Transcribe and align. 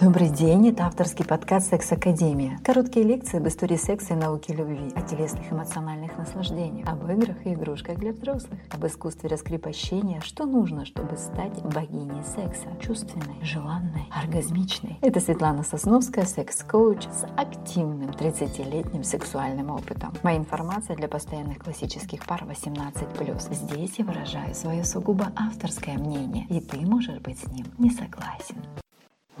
Добрый 0.00 0.30
день, 0.30 0.68
это 0.68 0.86
авторский 0.86 1.26
подкаст 1.26 1.68
«Секс 1.68 1.92
Академия». 1.92 2.58
Короткие 2.64 3.04
лекции 3.04 3.36
об 3.36 3.46
истории 3.46 3.76
секса 3.76 4.14
и 4.14 4.16
науки 4.16 4.50
любви, 4.50 4.90
о 4.96 5.02
телесных 5.02 5.52
эмоциональных 5.52 6.16
наслаждениях, 6.16 6.88
об 6.88 7.06
играх 7.10 7.36
и 7.44 7.52
игрушках 7.52 7.98
для 7.98 8.12
взрослых, 8.12 8.58
об 8.70 8.86
искусстве 8.86 9.28
раскрепощения, 9.28 10.22
что 10.22 10.46
нужно, 10.46 10.86
чтобы 10.86 11.18
стать 11.18 11.62
богиней 11.64 12.24
секса, 12.24 12.68
чувственной, 12.80 13.36
желанной, 13.42 14.06
оргазмичной. 14.10 14.96
Это 15.02 15.20
Светлана 15.20 15.64
Сосновская, 15.64 16.24
секс-коуч 16.24 17.02
с 17.02 17.26
активным 17.36 18.08
30-летним 18.08 19.04
сексуальным 19.04 19.68
опытом. 19.68 20.14
Моя 20.22 20.38
информация 20.38 20.96
для 20.96 21.08
постоянных 21.08 21.58
классических 21.58 22.24
пар 22.24 22.46
18+. 22.48 23.52
Здесь 23.52 23.98
я 23.98 24.04
выражаю 24.06 24.54
свое 24.54 24.82
сугубо 24.82 25.30
авторское 25.36 25.98
мнение, 25.98 26.46
и 26.48 26.58
ты 26.60 26.78
можешь 26.86 27.18
быть 27.18 27.38
с 27.38 27.52
ним 27.52 27.66
не 27.76 27.90
согласен. 27.90 28.56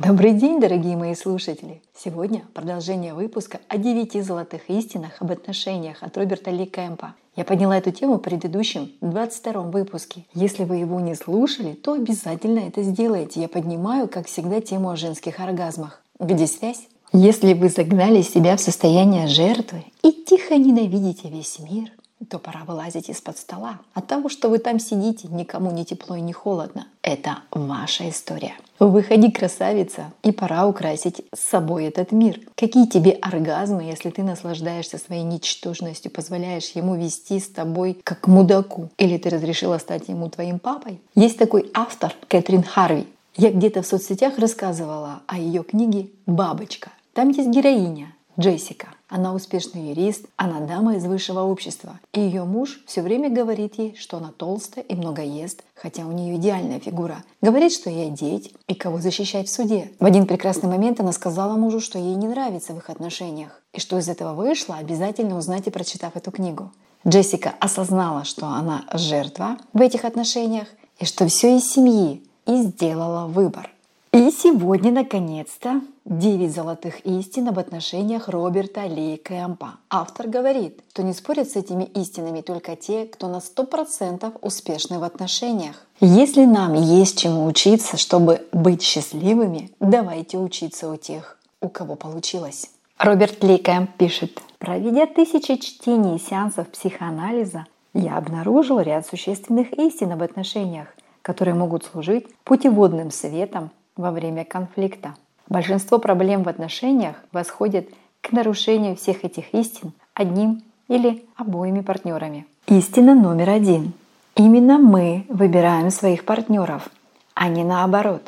Добрый 0.02 0.32
день, 0.32 0.60
дорогие 0.60 0.96
мои 0.96 1.14
слушатели! 1.14 1.82
Сегодня 1.94 2.44
продолжение 2.54 3.12
выпуска 3.12 3.60
о 3.68 3.76
девяти 3.76 4.22
золотых 4.22 4.70
истинах 4.70 5.20
об 5.20 5.30
отношениях 5.30 6.02
от 6.02 6.16
Роберта 6.16 6.50
Ли 6.50 6.64
Кэмпа. 6.64 7.14
Я 7.36 7.44
подняла 7.44 7.76
эту 7.76 7.90
тему 7.90 8.14
в 8.14 8.20
предыдущем 8.20 8.92
22 9.02 9.60
выпуске. 9.64 10.24
Если 10.32 10.64
вы 10.64 10.76
его 10.76 11.00
не 11.00 11.14
слушали, 11.14 11.74
то 11.74 11.92
обязательно 11.92 12.60
это 12.60 12.82
сделайте. 12.82 13.42
Я 13.42 13.48
поднимаю, 13.48 14.08
как 14.08 14.26
всегда, 14.26 14.62
тему 14.62 14.88
о 14.88 14.96
женских 14.96 15.38
оргазмах. 15.38 16.02
Где 16.18 16.46
связь? 16.46 16.88
Если 17.12 17.52
вы 17.52 17.68
загнали 17.68 18.22
себя 18.22 18.56
в 18.56 18.60
состояние 18.62 19.26
жертвы 19.26 19.84
и 20.02 20.12
тихо 20.12 20.56
ненавидите 20.56 21.28
весь 21.28 21.58
мир, 21.58 21.90
то 22.28 22.38
пора 22.38 22.64
вылазить 22.64 23.08
из-под 23.08 23.38
стола. 23.38 23.78
От 23.94 24.06
того, 24.06 24.28
что 24.28 24.48
вы 24.48 24.58
там 24.58 24.78
сидите, 24.78 25.28
никому 25.28 25.70
не 25.70 25.84
тепло 25.84 26.16
и 26.16 26.20
не 26.20 26.32
холодно. 26.32 26.86
Это 27.02 27.38
ваша 27.50 28.08
история. 28.08 28.54
Выходи, 28.78 29.30
красавица, 29.30 30.12
и 30.22 30.32
пора 30.32 30.66
украсить 30.66 31.22
с 31.34 31.40
собой 31.40 31.84
этот 31.84 32.12
мир. 32.12 32.40
Какие 32.54 32.86
тебе 32.86 33.12
оргазмы, 33.12 33.84
если 33.84 34.10
ты 34.10 34.22
наслаждаешься 34.22 34.98
своей 34.98 35.22
ничтожностью, 35.22 36.10
позволяешь 36.10 36.70
ему 36.70 36.94
вести 36.94 37.40
с 37.40 37.48
тобой 37.48 37.98
как 38.04 38.26
мудаку? 38.26 38.90
Или 38.98 39.18
ты 39.18 39.30
разрешила 39.30 39.78
стать 39.78 40.08
ему 40.08 40.28
твоим 40.28 40.58
папой? 40.58 41.00
Есть 41.14 41.38
такой 41.38 41.70
автор 41.74 42.14
Кэтрин 42.28 42.62
Харви. 42.62 43.06
Я 43.36 43.50
где-то 43.50 43.82
в 43.82 43.86
соцсетях 43.86 44.38
рассказывала 44.38 45.20
о 45.26 45.38
ее 45.38 45.62
книге 45.62 46.10
«Бабочка». 46.26 46.90
Там 47.14 47.30
есть 47.30 47.48
героиня 47.48 48.14
Джессика– 48.38 48.88
она 49.10 49.34
успешный 49.34 49.90
юрист, 49.90 50.24
она 50.36 50.60
дама 50.60 50.96
из 50.96 51.04
высшего 51.04 51.40
общества. 51.40 52.00
И 52.12 52.20
ее 52.20 52.44
муж 52.44 52.80
все 52.86 53.02
время 53.02 53.28
говорит 53.28 53.74
ей, 53.76 53.96
что 53.96 54.16
она 54.16 54.32
толстая 54.34 54.84
и 54.84 54.94
много 54.94 55.22
ест, 55.22 55.62
хотя 55.74 56.06
у 56.06 56.12
нее 56.12 56.36
идеальная 56.36 56.80
фигура. 56.80 57.24
Говорит, 57.42 57.72
что 57.72 57.90
ей 57.90 58.06
одеть 58.06 58.54
и 58.68 58.74
кого 58.74 58.98
защищать 58.98 59.48
в 59.48 59.52
суде. 59.52 59.90
В 59.98 60.04
один 60.04 60.26
прекрасный 60.26 60.70
момент 60.70 61.00
она 61.00 61.12
сказала 61.12 61.56
мужу, 61.56 61.80
что 61.80 61.98
ей 61.98 62.14
не 62.14 62.28
нравится 62.28 62.72
в 62.72 62.78
их 62.78 62.88
отношениях. 62.88 63.60
И 63.72 63.80
что 63.80 63.98
из 63.98 64.08
этого 64.08 64.34
вышло, 64.34 64.76
обязательно 64.76 65.36
узнайте, 65.36 65.70
прочитав 65.70 66.16
эту 66.16 66.30
книгу. 66.30 66.72
Джессика 67.06 67.54
осознала, 67.60 68.24
что 68.24 68.46
она 68.46 68.84
жертва 68.92 69.58
в 69.72 69.80
этих 69.80 70.04
отношениях 70.04 70.68
и 70.98 71.04
что 71.04 71.26
все 71.26 71.56
из 71.56 71.70
семьи, 71.70 72.22
и 72.46 72.62
сделала 72.62 73.26
выбор– 73.26 73.70
и 74.12 74.32
сегодня, 74.32 74.90
наконец-то, 74.90 75.80
9 76.04 76.52
золотых 76.52 77.06
истин 77.06 77.48
об 77.48 77.58
отношениях 77.58 78.28
Роберта 78.28 78.86
Ли 78.86 79.16
Кэмпа. 79.16 79.76
Автор 79.88 80.28
говорит, 80.28 80.80
что 80.90 81.02
не 81.02 81.12
спорят 81.12 81.48
с 81.48 81.56
этими 81.56 81.84
истинами 81.84 82.40
только 82.40 82.74
те, 82.74 83.06
кто 83.06 83.28
на 83.28 83.36
100% 83.36 84.32
успешны 84.40 84.98
в 84.98 85.04
отношениях. 85.04 85.86
Если 86.00 86.44
нам 86.44 86.74
есть 86.74 87.18
чему 87.18 87.44
учиться, 87.46 87.96
чтобы 87.96 88.46
быть 88.52 88.82
счастливыми, 88.82 89.70
давайте 89.78 90.38
учиться 90.38 90.90
у 90.90 90.96
тех, 90.96 91.38
у 91.60 91.68
кого 91.68 91.94
получилось. 91.94 92.70
Роберт 92.98 93.42
Ли 93.44 93.58
Кэмп 93.58 93.90
пишет, 93.96 94.42
проведя 94.58 95.06
тысячи 95.06 95.56
чтений 95.56 96.16
и 96.16 96.20
сеансов 96.20 96.68
психоанализа, 96.68 97.66
я 97.94 98.18
обнаружил 98.18 98.80
ряд 98.80 99.06
существенных 99.06 99.72
истин 99.72 100.12
об 100.12 100.22
отношениях, 100.22 100.88
которые 101.22 101.54
могут 101.54 101.84
служить 101.84 102.26
путеводным 102.44 103.10
светом 103.10 103.70
во 104.00 104.10
время 104.10 104.44
конфликта. 104.44 105.14
Большинство 105.48 105.98
проблем 105.98 106.42
в 106.42 106.48
отношениях 106.48 107.16
восходит 107.32 107.90
к 108.20 108.32
нарушению 108.32 108.96
всех 108.96 109.24
этих 109.24 109.54
истин 109.54 109.92
одним 110.14 110.62
или 110.88 111.24
обоими 111.36 111.80
партнерами. 111.80 112.46
Истина 112.66 113.14
номер 113.14 113.50
один. 113.50 113.92
Именно 114.36 114.78
мы 114.78 115.26
выбираем 115.28 115.90
своих 115.90 116.24
партнеров, 116.24 116.88
а 117.34 117.48
не 117.48 117.64
наоборот. 117.64 118.22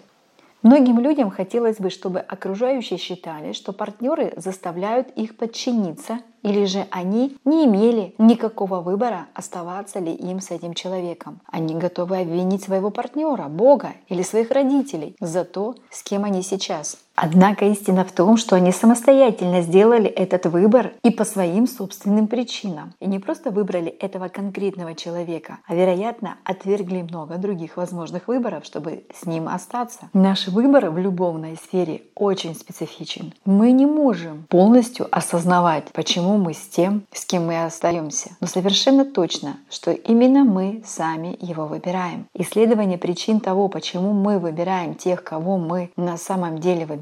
Многим 0.62 1.00
людям 1.00 1.30
хотелось 1.30 1.78
бы, 1.78 1.90
чтобы 1.90 2.20
окружающие 2.20 2.98
считали, 2.98 3.52
что 3.52 3.72
партнеры 3.72 4.32
заставляют 4.36 5.08
их 5.16 5.36
подчиниться 5.36 6.20
или 6.42 6.64
же 6.64 6.86
они 6.90 7.36
не 7.44 7.66
имели 7.66 8.14
никакого 8.18 8.80
выбора, 8.80 9.26
оставаться 9.34 9.98
ли 9.98 10.12
им 10.12 10.40
с 10.40 10.50
этим 10.50 10.74
человеком. 10.74 11.40
Они 11.46 11.74
готовы 11.74 12.18
обвинить 12.18 12.64
своего 12.64 12.90
партнера, 12.90 13.48
Бога 13.48 13.94
или 14.08 14.22
своих 14.22 14.50
родителей 14.50 15.16
за 15.20 15.44
то, 15.44 15.76
с 15.90 16.02
кем 16.02 16.24
они 16.24 16.42
сейчас. 16.42 16.98
Однако 17.14 17.66
истина 17.66 18.04
в 18.04 18.12
том, 18.12 18.36
что 18.36 18.56
они 18.56 18.72
самостоятельно 18.72 19.60
сделали 19.60 20.08
этот 20.08 20.46
выбор 20.46 20.92
и 21.02 21.10
по 21.10 21.24
своим 21.24 21.66
собственным 21.66 22.26
причинам. 22.26 22.94
И 23.00 23.06
не 23.06 23.18
просто 23.18 23.50
выбрали 23.50 23.88
этого 23.88 24.28
конкретного 24.28 24.94
человека, 24.94 25.58
а, 25.66 25.74
вероятно, 25.74 26.36
отвергли 26.44 27.02
много 27.02 27.36
других 27.36 27.76
возможных 27.76 28.28
выборов, 28.28 28.64
чтобы 28.64 29.04
с 29.14 29.26
ним 29.26 29.48
остаться. 29.48 30.08
Наш 30.14 30.48
выбор 30.48 30.90
в 30.90 30.98
любовной 30.98 31.56
сфере 31.56 32.02
очень 32.14 32.54
специфичен. 32.54 33.34
Мы 33.44 33.72
не 33.72 33.86
можем 33.86 34.44
полностью 34.48 35.06
осознавать, 35.10 35.92
почему 35.92 36.38
мы 36.38 36.54
с 36.54 36.66
тем, 36.66 37.02
с 37.12 37.24
кем 37.26 37.46
мы 37.46 37.62
остаемся. 37.64 38.30
Но 38.40 38.46
совершенно 38.46 39.04
точно, 39.04 39.56
что 39.70 39.90
именно 39.90 40.44
мы 40.44 40.82
сами 40.86 41.36
его 41.40 41.66
выбираем. 41.66 42.26
Исследование 42.34 42.98
причин 42.98 43.40
того, 43.40 43.68
почему 43.68 44.12
мы 44.12 44.38
выбираем 44.38 44.94
тех, 44.94 45.22
кого 45.22 45.58
мы 45.58 45.90
на 45.96 46.16
самом 46.16 46.58
деле 46.58 46.86
выбираем, 46.86 47.01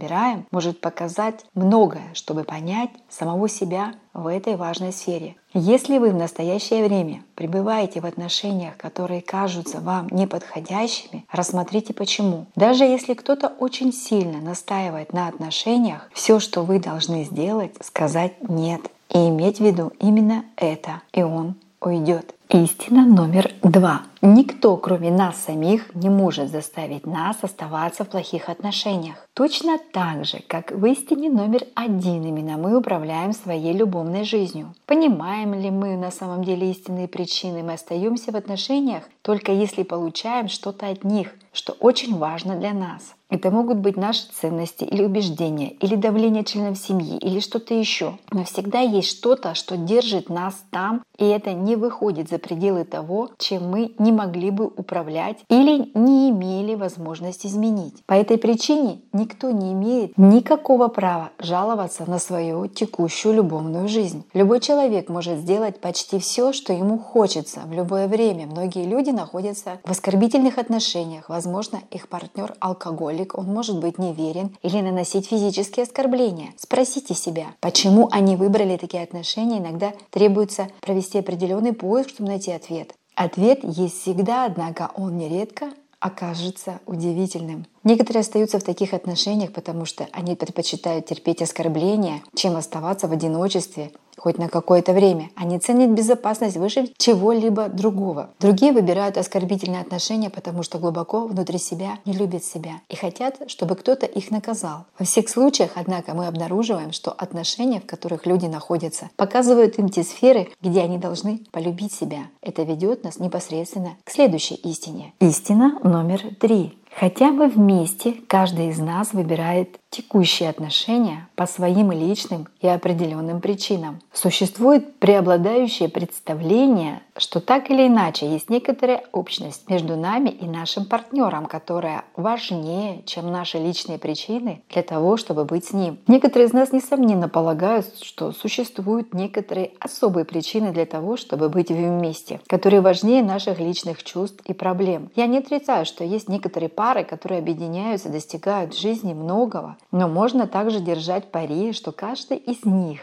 может 0.50 0.80
показать 0.80 1.44
многое, 1.54 2.14
чтобы 2.14 2.44
понять 2.44 2.90
самого 3.08 3.48
себя 3.48 3.94
в 4.12 4.26
этой 4.26 4.56
важной 4.56 4.92
сфере. 4.92 5.36
Если 5.52 5.98
вы 5.98 6.10
в 6.10 6.16
настоящее 6.16 6.84
время 6.86 7.22
пребываете 7.34 8.00
в 8.00 8.06
отношениях, 8.06 8.76
которые 8.76 9.20
кажутся 9.20 9.80
вам 9.80 10.08
неподходящими, 10.10 11.24
рассмотрите 11.30 11.92
почему. 11.92 12.46
Даже 12.54 12.84
если 12.84 13.14
кто-то 13.14 13.48
очень 13.48 13.92
сильно 13.92 14.40
настаивает 14.40 15.12
на 15.12 15.28
отношениях, 15.28 16.08
все, 16.12 16.40
что 16.40 16.62
вы 16.62 16.78
должны 16.78 17.24
сделать, 17.24 17.74
сказать 17.80 18.34
«нет» 18.48 18.90
и 19.08 19.28
иметь 19.28 19.58
в 19.58 19.64
виду 19.64 19.92
именно 19.98 20.44
это, 20.56 21.02
и 21.12 21.22
он 21.22 21.56
уйдет. 21.80 22.34
Истина 22.52 23.06
номер 23.06 23.52
два. 23.62 24.02
Никто, 24.22 24.76
кроме 24.76 25.12
нас 25.12 25.36
самих, 25.36 25.94
не 25.94 26.10
может 26.10 26.50
заставить 26.50 27.06
нас 27.06 27.36
оставаться 27.42 28.02
в 28.04 28.08
плохих 28.08 28.48
отношениях. 28.48 29.28
Точно 29.34 29.78
так 29.92 30.24
же, 30.24 30.40
как 30.48 30.72
в 30.72 30.84
истине 30.86 31.30
номер 31.30 31.62
один 31.76 32.24
именно 32.24 32.56
мы 32.56 32.76
управляем 32.76 33.32
своей 33.34 33.72
любовной 33.72 34.24
жизнью. 34.24 34.74
Понимаем 34.86 35.54
ли 35.54 35.70
мы 35.70 35.96
на 35.96 36.10
самом 36.10 36.42
деле 36.42 36.68
истинные 36.72 37.06
причины, 37.06 37.62
мы 37.62 37.74
остаемся 37.74 38.32
в 38.32 38.36
отношениях 38.36 39.04
только 39.22 39.52
если 39.52 39.84
получаем 39.84 40.48
что-то 40.48 40.88
от 40.88 41.04
них, 41.04 41.34
что 41.52 41.72
очень 41.78 42.16
важно 42.16 42.56
для 42.56 42.72
нас. 42.72 43.14
Это 43.28 43.52
могут 43.52 43.78
быть 43.78 43.96
наши 43.96 44.26
ценности 44.32 44.82
или 44.82 45.04
убеждения, 45.04 45.70
или 45.70 45.94
давление 45.94 46.42
членов 46.42 46.78
семьи, 46.78 47.16
или 47.18 47.38
что-то 47.38 47.74
еще. 47.74 48.18
Но 48.32 48.44
всегда 48.44 48.80
есть 48.80 49.08
что-то, 49.08 49.54
что 49.54 49.76
держит 49.76 50.28
нас 50.28 50.64
там, 50.70 51.02
и 51.16 51.24
это 51.26 51.52
не 51.52 51.76
выходит 51.76 52.28
за 52.28 52.38
пределы 52.40 52.84
того, 52.84 53.30
чем 53.38 53.70
мы 53.70 53.92
не 53.98 54.12
могли 54.12 54.50
бы 54.50 54.66
управлять 54.66 55.38
или 55.48 55.90
не 55.94 56.30
имели 56.30 56.74
возможности 56.74 57.46
изменить. 57.46 58.02
По 58.06 58.14
этой 58.14 58.38
причине 58.38 59.00
никто 59.12 59.50
не 59.50 59.72
имеет 59.72 60.16
никакого 60.16 60.88
права 60.88 61.30
жаловаться 61.38 62.08
на 62.08 62.18
свою 62.18 62.66
текущую 62.66 63.34
любовную 63.34 63.88
жизнь. 63.88 64.24
Любой 64.34 64.60
человек 64.60 65.08
может 65.08 65.38
сделать 65.38 65.80
почти 65.80 66.18
все, 66.18 66.52
что 66.52 66.72
ему 66.72 66.98
хочется 66.98 67.60
в 67.66 67.72
любое 67.72 68.08
время. 68.08 68.46
Многие 68.46 68.84
люди 68.84 69.10
находятся 69.10 69.78
в 69.84 69.90
оскорбительных 69.90 70.58
отношениях. 70.58 71.28
Возможно, 71.28 71.80
их 71.90 72.08
партнер 72.08 72.54
алкоголик, 72.60 73.36
он 73.36 73.46
может 73.46 73.78
быть 73.78 73.98
неверен 73.98 74.56
или 74.62 74.80
наносить 74.80 75.26
физические 75.26 75.84
оскорбления. 75.84 76.50
Спросите 76.56 77.14
себя, 77.14 77.46
почему 77.60 78.08
они 78.10 78.36
выбрали 78.36 78.76
такие 78.76 79.02
отношения. 79.02 79.58
Иногда 79.58 79.92
требуется 80.10 80.68
провести 80.80 81.18
определенный 81.18 81.72
поиск, 81.72 82.10
чтобы 82.10 82.29
найти 82.30 82.52
ответ. 82.52 82.94
Ответ 83.14 83.60
есть 83.62 84.00
всегда, 84.00 84.46
однако 84.46 84.90
он 84.94 85.18
нередко 85.18 85.70
окажется 85.98 86.80
удивительным. 86.86 87.66
Некоторые 87.82 88.20
остаются 88.20 88.58
в 88.58 88.64
таких 88.64 88.92
отношениях, 88.92 89.52
потому 89.52 89.84
что 89.86 90.06
они 90.12 90.34
предпочитают 90.34 91.06
терпеть 91.06 91.42
оскорбления, 91.42 92.22
чем 92.34 92.56
оставаться 92.56 93.08
в 93.08 93.12
одиночестве, 93.12 93.90
хоть 94.20 94.38
на 94.38 94.48
какое-то 94.48 94.92
время. 94.92 95.30
Они 95.34 95.58
ценят 95.58 95.90
безопасность 95.90 96.58
выше 96.58 96.90
чего-либо 96.98 97.68
другого. 97.68 98.30
Другие 98.38 98.72
выбирают 98.72 99.16
оскорбительные 99.16 99.80
отношения, 99.80 100.28
потому 100.28 100.62
что 100.62 100.78
глубоко 100.78 101.26
внутри 101.26 101.58
себя 101.58 101.98
не 102.04 102.12
любят 102.12 102.44
себя 102.44 102.82
и 102.88 102.96
хотят, 102.96 103.40
чтобы 103.46 103.76
кто-то 103.76 104.04
их 104.04 104.30
наказал. 104.30 104.84
Во 104.98 105.06
всех 105.06 105.28
случаях, 105.28 105.70
однако, 105.74 106.12
мы 106.12 106.26
обнаруживаем, 106.26 106.92
что 106.92 107.12
отношения, 107.12 107.80
в 107.80 107.86
которых 107.86 108.26
люди 108.26 108.46
находятся, 108.46 109.08
показывают 109.16 109.78
им 109.78 109.88
те 109.88 110.02
сферы, 110.02 110.50
где 110.60 110.82
они 110.82 110.98
должны 110.98 111.40
полюбить 111.50 111.92
себя. 111.92 112.24
Это 112.42 112.62
ведет 112.62 113.04
нас 113.04 113.18
непосредственно 113.18 113.96
к 114.04 114.10
следующей 114.10 114.56
истине. 114.56 115.14
Истина 115.20 115.78
номер 115.82 116.22
три. 116.38 116.76
Хотя 116.94 117.32
бы 117.32 117.48
вместе 117.48 118.14
каждый 118.26 118.68
из 118.68 118.78
нас 118.78 119.12
выбирает 119.12 119.79
текущие 119.90 120.48
отношения 120.48 121.28
по 121.34 121.46
своим 121.46 121.90
личным 121.90 122.46
и 122.60 122.68
определенным 122.68 123.40
причинам. 123.40 124.00
Существует 124.12 124.98
преобладающее 124.98 125.88
представление, 125.88 127.02
что 127.16 127.40
так 127.40 127.70
или 127.70 127.88
иначе 127.88 128.30
есть 128.30 128.48
некоторая 128.50 129.02
общность 129.12 129.68
между 129.68 129.96
нами 129.96 130.30
и 130.30 130.46
нашим 130.46 130.84
партнером, 130.84 131.46
которая 131.46 132.04
важнее, 132.16 133.02
чем 133.04 133.32
наши 133.32 133.58
личные 133.58 133.98
причины 133.98 134.62
для 134.70 134.82
того, 134.82 135.16
чтобы 135.16 135.44
быть 135.44 135.66
с 135.66 135.72
ним. 135.72 135.98
Некоторые 136.06 136.48
из 136.48 136.52
нас, 136.52 136.72
несомненно, 136.72 137.28
полагают, 137.28 137.86
что 138.02 138.32
существуют 138.32 139.12
некоторые 139.12 139.72
особые 139.80 140.24
причины 140.24 140.72
для 140.72 140.86
того, 140.86 141.16
чтобы 141.16 141.48
быть 141.48 141.70
вместе, 141.70 142.40
которые 142.46 142.80
важнее 142.80 143.22
наших 143.22 143.58
личных 143.58 144.04
чувств 144.04 144.40
и 144.46 144.54
проблем. 144.54 145.10
Я 145.16 145.26
не 145.26 145.38
отрицаю, 145.38 145.84
что 145.84 146.04
есть 146.04 146.28
некоторые 146.28 146.68
пары, 146.68 147.04
которые 147.04 147.40
объединяются, 147.40 148.08
достигают 148.08 148.74
в 148.74 148.80
жизни 148.80 149.12
многого, 149.14 149.76
но 149.90 150.08
можно 150.08 150.46
также 150.46 150.80
держать 150.80 151.30
пари, 151.30 151.72
что 151.72 151.92
каждый 151.92 152.36
из 152.36 152.64
них 152.64 153.00